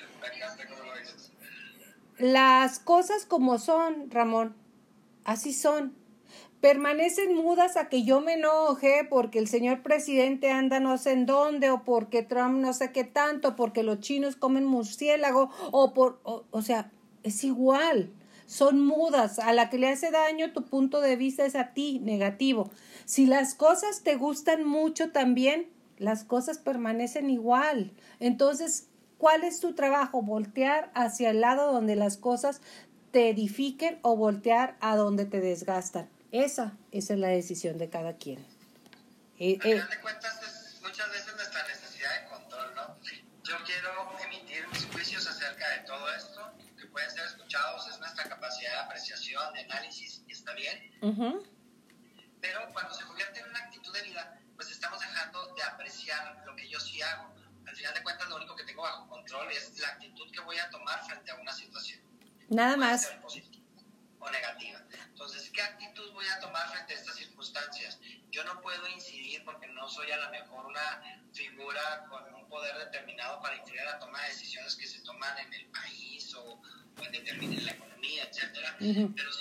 las 2.19 2.79
cosas 2.79 3.25
como 3.27 3.59
son, 3.59 4.11
Ramón, 4.11 4.57
así 5.25 5.53
son 5.53 5.95
permanecen 6.61 7.35
mudas 7.35 7.77
a 7.77 7.89
que 7.89 8.03
yo 8.03 8.21
me 8.21 8.35
enoje 8.35 9.07
porque 9.09 9.39
el 9.39 9.49
señor 9.49 9.83
presidente 9.83 10.51
anda 10.51 10.81
no 10.81 10.99
sé 10.99 11.13
en 11.13 11.27
dónde 11.27 11.71
o 11.71 11.85
porque 11.85 12.23
Trump 12.23 12.59
no 12.59 12.73
sé 12.73 12.93
qué 12.93 13.05
tanto, 13.05 13.57
porque 13.57 13.83
los 13.83 14.01
chinos 14.01 14.37
comen 14.37 14.65
murciélago 14.65 15.51
o 15.71 15.93
por, 15.93 16.21
o, 16.25 16.63
sea, 16.63 16.91
es 17.23 17.45
igual. 17.45 18.11
Son 18.47 18.85
mudas. 18.85 19.39
A 19.39 19.53
la 19.53 19.71
que 19.71 19.79
le 19.79 19.89
hace 19.89 20.11
daño 20.11 20.53
tu 20.53 20.65
punto 20.65 21.01
de 21.01 21.17
vista 21.17 21.45
es 21.45 21.57
a 21.57 21.73
ti, 21.73 21.99
negativo. 21.99 22.71
Si 23.05 23.27
las 23.27 23.55
cosas 23.55 24.03
te 24.03 24.15
gustan 24.15 24.65
mucho 24.65 25.11
también, 25.11 25.69
las 25.99 26.25
cosas 26.25 26.59
permanecen 26.59 27.29
igual. 27.29 27.93
Entonces, 28.21 28.89
¿cuál 29.19 29.43
es 29.45 29.61
tu 29.61 29.75
trabajo? 29.75 30.23
Voltear 30.23 30.91
hacia 30.95 31.31
el 31.31 31.41
lado 31.41 31.73
donde 31.73 31.97
las 31.97 32.17
cosas 32.17 32.61
te 33.11 33.31
edifiquen 33.31 33.99
o 34.03 34.17
voltear 34.17 34.77
a 34.81 34.95
donde 34.95 35.25
te 35.25 35.41
desgastan. 35.41 36.09
Esa, 36.33 36.77
esa 36.93 37.15
es 37.15 37.19
la 37.19 37.29
decisión 37.29 37.79
de 37.79 37.89
cada 37.89 38.17
quien. 38.17 38.39
Eh, 39.39 39.59
eh. 39.63 39.75
de 39.75 40.01
cuentas, 40.01 40.43
es 40.43 40.81
muchas 40.83 41.11
veces 41.11 41.35
nuestra 41.35 41.67
necesidad 41.69 42.23
de 42.23 42.29
control, 42.29 42.75
¿no? 42.75 42.97
Yo 43.45 43.57
quiero 43.65 44.19
emitir 44.25 44.67
mis 44.69 44.87
juicios 44.87 45.27
acerca 45.27 45.69
de 45.71 45.79
todo 45.81 46.13
esto, 46.15 46.53
que 46.79 46.87
pueden 46.87 47.11
ser 47.11 47.27
escuchados, 47.27 47.89
es 47.89 47.99
nuestra 48.01 48.25
capacidad 48.25 48.73
de 48.73 48.79
apreciación, 48.79 49.55
de 49.55 49.61
análisis, 49.61 50.23
y 50.27 50.33
está 50.33 50.53
bien. 50.55 50.91
Uh 51.03 51.13
-huh. 51.13 51.47
Pero 52.41 52.61
cuando 52.73 52.95
se 52.95 53.05
convierte 53.05 53.41
en 53.41 53.49
una 53.49 53.59
actitud 53.61 53.93
de 53.93 54.03
vida, 54.03 54.41
pues 54.57 54.71
estamos 54.71 55.01
dejando 55.01 55.55
de 55.55 55.63
apreciar 55.63 56.43
lo 56.45 56.57
que 56.57 56.69
yo 56.69 56.81
sí 56.81 57.01
hago. 57.03 57.35
Al 57.67 57.77
final 57.77 57.95
de 57.95 58.03
cuentas, 58.03 58.29
lo 58.29 58.37
único 58.37 58.57
que 58.57 58.65
tengo 58.65 58.83
bajo 58.83 59.09
control 59.09 59.51
es 59.53 59.79
la 59.79 59.89
actitud 59.89 60.31
que 60.33 60.41
voy 60.41 60.59
a 60.59 60.71
tomar 60.71 61.05
frente 61.07 61.31
a 61.31 61.35
una 61.37 61.53
situación. 61.53 62.01
Nada 62.49 62.75
Puede 62.75 62.91
más. 62.91 63.03
Ser 63.03 63.21
positiva 63.21 63.67
o 64.19 64.31
negativa. 64.31 64.83
Entonces, 65.09 65.51
¿qué 65.51 65.63
actitud? 65.63 65.96
Voy 66.27 66.35
a 66.35 66.41
tomar 66.41 66.69
frente 66.71 66.95
a 66.95 66.97
estas 66.97 67.17
circunstancias? 67.17 67.99
Yo 68.31 68.43
no 68.45 68.61
puedo 68.61 68.87
incidir 68.89 69.45
porque 69.45 69.67
no 69.69 69.89
soy 69.89 70.11
a 70.11 70.17
lo 70.17 70.31
mejor 70.31 70.67
una 70.67 71.03
figura 71.33 72.05
con 72.09 72.35
un 72.35 72.49
poder 72.49 72.77
determinado 72.79 73.41
para 73.41 73.57
influir 73.57 73.81
en 73.81 73.87
la 73.87 73.99
toma 73.99 74.21
de 74.23 74.29
decisiones 74.29 74.75
que 74.77 74.87
se 74.87 75.01
toman 75.01 75.39
en 75.39 75.55
el 75.55 75.67
país 75.67 76.35
o, 76.35 76.61
en 77.03 77.13
determinar 77.13 77.63
la 77.63 77.73
economía, 77.73 78.25
etcétera, 78.25 78.77
pero 78.79 79.33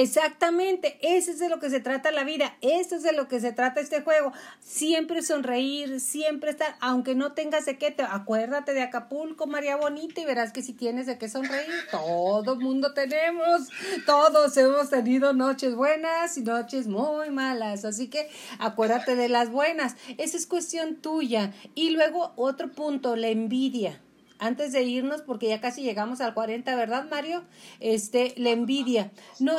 Exactamente, 0.00 0.96
eso 1.02 1.32
es 1.32 1.40
de 1.40 1.48
lo 1.48 1.58
que 1.58 1.70
se 1.70 1.80
trata 1.80 2.12
la 2.12 2.22
vida, 2.22 2.56
eso 2.60 2.94
es 2.94 3.02
de 3.02 3.12
lo 3.12 3.26
que 3.26 3.40
se 3.40 3.50
trata 3.50 3.80
este 3.80 4.00
juego. 4.02 4.32
Siempre 4.60 5.22
sonreír, 5.22 5.98
siempre 5.98 6.52
estar, 6.52 6.76
aunque 6.78 7.16
no 7.16 7.32
tengas 7.32 7.66
de 7.66 7.78
qué, 7.78 7.90
te, 7.90 8.04
acuérdate 8.04 8.74
de 8.74 8.82
Acapulco, 8.82 9.48
María 9.48 9.74
Bonita, 9.74 10.20
y 10.20 10.24
verás 10.24 10.52
que 10.52 10.62
si 10.62 10.72
tienes 10.72 11.06
de 11.06 11.18
qué 11.18 11.28
sonreír, 11.28 11.74
todo 11.90 12.54
mundo 12.54 12.94
tenemos, 12.94 13.70
todos 14.06 14.56
hemos 14.56 14.88
tenido 14.88 15.32
noches 15.32 15.74
buenas 15.74 16.38
y 16.38 16.42
noches 16.42 16.86
muy 16.86 17.30
malas, 17.30 17.84
así 17.84 18.06
que 18.06 18.30
acuérdate 18.60 19.16
de 19.16 19.28
las 19.28 19.50
buenas, 19.50 19.96
esa 20.16 20.36
es 20.36 20.46
cuestión 20.46 20.94
tuya. 20.94 21.52
Y 21.74 21.90
luego 21.90 22.34
otro 22.36 22.70
punto, 22.70 23.16
la 23.16 23.30
envidia 23.30 24.00
antes 24.38 24.72
de 24.72 24.82
irnos, 24.82 25.22
porque 25.22 25.48
ya 25.48 25.60
casi 25.60 25.82
llegamos 25.82 26.20
al 26.20 26.34
40, 26.34 26.74
¿verdad, 26.76 27.08
Mario? 27.10 27.44
Este, 27.80 28.34
la 28.36 28.50
envidia. 28.50 29.10
No, 29.40 29.54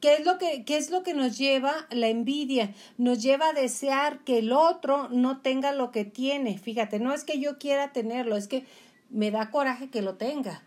¿Qué 0.00 0.14
es, 0.14 0.24
lo 0.24 0.38
que, 0.38 0.64
¿Qué 0.64 0.78
es 0.78 0.90
lo 0.90 1.02
que 1.02 1.12
nos 1.12 1.36
lleva 1.36 1.86
la 1.90 2.08
envidia? 2.08 2.74
Nos 2.96 3.22
lleva 3.22 3.48
a 3.48 3.52
desear 3.52 4.20
que 4.20 4.38
el 4.38 4.52
otro 4.52 5.08
no 5.10 5.42
tenga 5.42 5.72
lo 5.72 5.90
que 5.90 6.06
tiene. 6.06 6.56
Fíjate, 6.56 6.98
no 7.00 7.12
es 7.12 7.24
que 7.24 7.38
yo 7.38 7.58
quiera 7.58 7.92
tenerlo, 7.92 8.36
es 8.36 8.48
que 8.48 8.64
me 9.10 9.30
da 9.30 9.50
coraje 9.50 9.90
que 9.90 10.00
lo 10.00 10.14
tenga. 10.14 10.62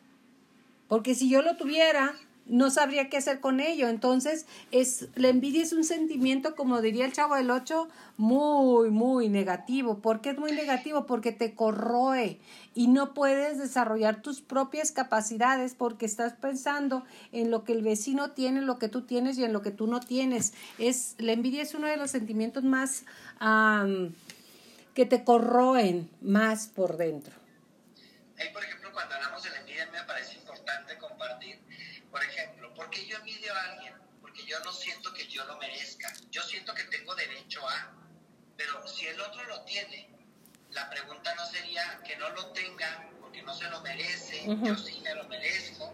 Porque 0.87 1.15
si 1.15 1.29
yo 1.29 1.41
lo 1.41 1.57
tuviera, 1.57 2.13
no 2.45 2.69
sabría 2.69 3.09
qué 3.09 3.17
hacer 3.17 3.39
con 3.39 3.59
ello. 3.59 3.87
Entonces, 3.87 4.45
es, 4.71 5.07
la 5.15 5.29
envidia 5.29 5.63
es 5.63 5.73
un 5.73 5.83
sentimiento, 5.83 6.55
como 6.55 6.81
diría 6.81 7.05
el 7.05 7.13
chavo 7.13 7.35
del 7.35 7.51
8, 7.51 7.87
muy, 8.17 8.89
muy 8.89 9.29
negativo. 9.29 9.99
¿Por 9.99 10.21
qué 10.21 10.31
es 10.31 10.37
muy 10.37 10.51
negativo? 10.51 11.05
Porque 11.05 11.31
te 11.31 11.55
corroe 11.55 12.39
y 12.75 12.87
no 12.87 13.13
puedes 13.13 13.57
desarrollar 13.57 14.21
tus 14.21 14.41
propias 14.41 14.91
capacidades 14.91 15.75
porque 15.75 16.05
estás 16.05 16.33
pensando 16.33 17.03
en 17.31 17.51
lo 17.51 17.63
que 17.63 17.73
el 17.73 17.81
vecino 17.81 18.31
tiene, 18.31 18.59
en 18.59 18.67
lo 18.67 18.79
que 18.79 18.89
tú 18.89 19.03
tienes 19.03 19.37
y 19.37 19.43
en 19.43 19.53
lo 19.53 19.61
que 19.61 19.71
tú 19.71 19.87
no 19.87 19.99
tienes. 19.99 20.53
Es, 20.77 21.15
la 21.17 21.31
envidia 21.31 21.61
es 21.61 21.73
uno 21.73 21.87
de 21.87 21.97
los 21.97 22.11
sentimientos 22.11 22.63
más 22.63 23.05
que 24.93 25.05
te 25.05 25.23
corroen 25.23 26.09
más 26.21 26.67
por 26.67 26.97
dentro. 26.97 27.33
por 28.53 28.63
ejemplo, 28.63 28.89
cuando 28.93 29.15
hablamos 29.15 29.43
la 29.49 29.62
por 32.23 32.31
ejemplo, 32.31 32.73
¿por 32.73 32.89
qué 32.89 33.05
yo 33.05 33.17
envidio 33.17 33.53
a 33.53 33.63
alguien? 33.63 33.93
Porque 34.21 34.45
yo 34.45 34.59
no 34.61 34.71
siento 34.71 35.13
que 35.13 35.27
yo 35.27 35.43
lo 35.45 35.57
merezca. 35.57 36.13
Yo 36.31 36.41
siento 36.43 36.73
que 36.73 36.83
tengo 36.85 37.13
derecho 37.15 37.67
a. 37.67 37.91
Pero 38.55 38.87
si 38.87 39.07
el 39.07 39.19
otro 39.19 39.43
lo 39.45 39.61
tiene, 39.63 40.09
la 40.71 40.89
pregunta 40.89 41.33
no 41.35 41.45
sería 41.45 42.01
que 42.05 42.15
no 42.15 42.29
lo 42.29 42.51
tenga 42.53 43.09
porque 43.19 43.41
no 43.41 43.53
se 43.53 43.69
lo 43.69 43.81
merece. 43.81 44.45
Yo 44.45 44.77
sí 44.77 45.01
me 45.01 45.13
lo 45.15 45.27
merezco. 45.27 45.93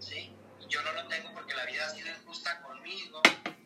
¿sí? 0.00 0.32
Yo 0.68 0.82
no 0.82 0.92
lo 0.92 1.06
tengo 1.08 1.32
porque 1.34 1.54
la 1.54 1.66
vida 1.66 1.86
ha 1.86 1.90
sido 1.90 2.08
injusta 2.08 2.62
conmigo. 2.62 3.20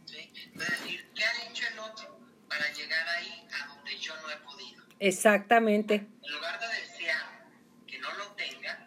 ¿sí? 0.05 0.33
Es 0.55 0.69
decir, 0.69 1.13
¿qué 1.15 1.25
ha 1.25 1.45
hecho 1.45 1.69
el 1.69 1.79
otro 1.79 2.19
para 2.49 2.73
llegar 2.73 3.09
ahí 3.09 3.47
a 3.53 3.67
donde 3.69 3.97
yo 3.99 4.17
no 4.17 4.31
he 4.31 4.37
podido? 4.39 4.85
Exactamente. 4.99 5.95
En 6.23 6.33
lugar 6.33 6.59
de 6.59 6.67
desear 6.67 7.47
que 7.87 7.99
no 8.01 8.13
lo 8.15 8.33
tenga, 8.33 8.80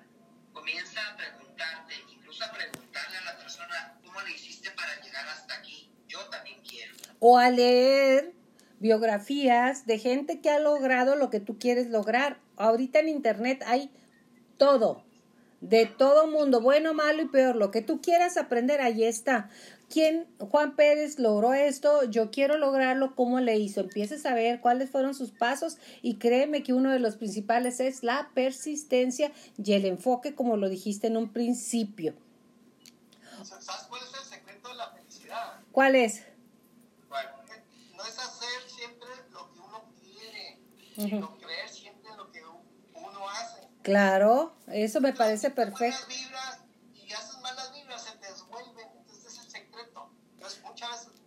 o 7.26 7.38
a 7.38 7.50
leer 7.50 8.34
biografías 8.80 9.86
de 9.86 9.98
gente 9.98 10.42
que 10.42 10.50
ha 10.50 10.60
logrado 10.60 11.16
lo 11.16 11.30
que 11.30 11.40
tú 11.40 11.58
quieres 11.58 11.90
lograr. 11.90 12.38
Ahorita 12.58 13.00
en 13.00 13.08
internet 13.08 13.64
hay 13.66 13.90
todo, 14.58 15.06
de 15.62 15.86
todo 15.86 16.28
mundo, 16.28 16.60
bueno, 16.60 16.94
malo 16.94 17.22
y 17.22 17.30
peor, 17.30 17.56
lo 17.56 17.72
que 17.72 17.82
tú 17.82 18.02
quieras 18.02 18.36
aprender, 18.36 18.82
ahí 18.82 19.06
está. 19.06 19.50
¿Quién, 19.90 20.28
Juan 20.38 20.76
Pérez 20.76 21.18
logró 21.18 21.54
esto? 21.54 22.04
Yo 22.04 22.30
quiero 22.30 22.58
lograrlo, 22.58 23.16
¿cómo 23.16 23.40
le 23.40 23.58
hizo? 23.58 23.80
Empieces 23.80 24.26
a 24.26 24.34
ver 24.34 24.60
cuáles 24.60 24.90
fueron 24.90 25.16
sus 25.16 25.32
pasos 25.32 25.78
y 26.02 26.16
créeme 26.16 26.62
que 26.62 26.74
uno 26.74 26.92
de 26.92 27.00
los 27.00 27.16
principales 27.16 27.80
es 27.80 28.04
la 28.04 28.32
persistencia 28.34 29.32
y 29.58 29.72
el 29.72 29.86
enfoque, 29.86 30.36
como 30.36 30.58
lo 30.58 30.68
dijiste 30.68 31.08
en 31.08 31.16
un 31.16 31.32
principio. 31.32 32.16
¿Sabes 33.44 33.88
cuál 33.88 34.02
es 34.04 34.14
el 34.14 34.26
secreto 34.26 34.68
de 34.68 34.76
la 34.76 34.90
felicidad? 34.90 35.54
¿Cuál 35.72 35.96
es? 35.96 36.33
Sino 40.96 41.38
creer 41.38 41.70
siempre 41.70 42.10
en 42.12 42.18
lo 42.18 42.32
que 42.32 42.44
uno 42.44 43.30
hace. 43.30 43.68
Claro, 43.82 44.56
eso 44.68 45.02
me 45.02 45.14
parece 45.14 45.52
perfecto. 45.52 46.08
Vibras, 46.08 46.60
y 46.94 47.12
haces 47.12 47.40
malas 47.42 47.74
vibras, 47.74 48.04
se 48.04 48.18
te 48.18 48.28
desvuelven, 48.28 48.88
entonces 48.98 49.34
es 49.34 49.40
el 49.46 49.52
secreto. 49.52 50.10
Entonces 50.36 50.64
muchas 50.64 50.90
veces 50.90 51.22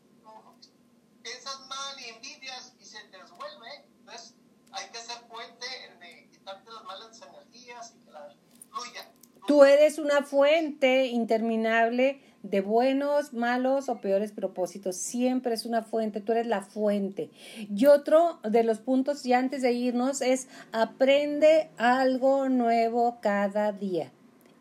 piensas 1.22 1.60
mal 1.68 2.00
y 2.00 2.08
envidias 2.10 2.72
y 2.78 2.84
se 2.84 3.02
te 3.04 3.18
desvuelve, 3.18 3.84
entonces 3.98 4.34
hay 4.72 4.88
que 4.90 4.98
ser 4.98 5.18
fuente 5.28 5.66
de 6.00 6.28
quitarte 6.30 6.70
las 6.70 6.84
malas 6.84 7.20
energías 7.20 7.94
y 7.96 8.04
que 8.04 8.10
la 8.10 8.34
fluya. 8.70 9.12
Tú 9.46 9.64
eres 9.64 9.98
una 9.98 10.22
fuente 10.22 11.06
interminable 11.06 12.25
de 12.50 12.60
buenos, 12.60 13.32
malos 13.32 13.88
o 13.88 14.00
peores 14.00 14.32
propósitos. 14.32 14.96
Siempre 14.96 15.54
es 15.54 15.66
una 15.66 15.82
fuente, 15.82 16.20
tú 16.20 16.32
eres 16.32 16.46
la 16.46 16.62
fuente. 16.62 17.30
Y 17.74 17.86
otro 17.86 18.40
de 18.48 18.62
los 18.62 18.78
puntos, 18.78 19.22
ya 19.24 19.38
antes 19.38 19.62
de 19.62 19.72
irnos, 19.72 20.22
es 20.22 20.48
aprende 20.72 21.70
algo 21.76 22.48
nuevo 22.48 23.18
cada 23.20 23.72
día. 23.72 24.12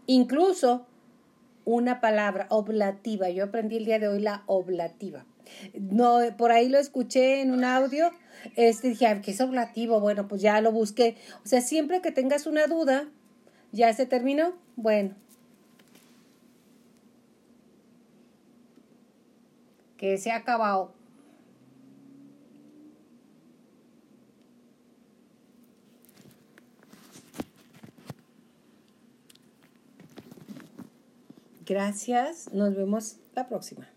Incluso 0.07 0.85
una 1.65 1.99
palabra 1.99 2.47
oblativa. 2.49 3.29
Yo 3.29 3.45
aprendí 3.45 3.77
el 3.77 3.85
día 3.85 3.99
de 3.99 4.07
hoy 4.07 4.21
la 4.21 4.43
oblativa. 4.45 5.25
No, 5.73 6.19
por 6.37 6.51
ahí 6.51 6.69
lo 6.69 6.77
escuché 6.77 7.41
en 7.41 7.51
un 7.51 7.63
audio. 7.63 8.11
Este 8.55 8.89
dije, 8.89 9.21
¿qué 9.23 9.31
es 9.31 9.41
oblativo? 9.41 9.99
Bueno, 9.99 10.27
pues 10.27 10.41
ya 10.41 10.61
lo 10.61 10.71
busqué. 10.71 11.17
O 11.43 11.47
sea, 11.47 11.61
siempre 11.61 12.01
que 12.01 12.11
tengas 12.11 12.47
una 12.47 12.67
duda, 12.67 13.07
¿ya 13.71 13.91
se 13.93 14.05
terminó? 14.05 14.53
Bueno, 14.75 15.15
que 19.97 20.17
se 20.17 20.31
ha 20.31 20.37
acabado. 20.37 20.93
Gracias, 31.65 32.53
nos 32.53 32.75
vemos 32.75 33.17
la 33.33 33.47
próxima. 33.47 33.94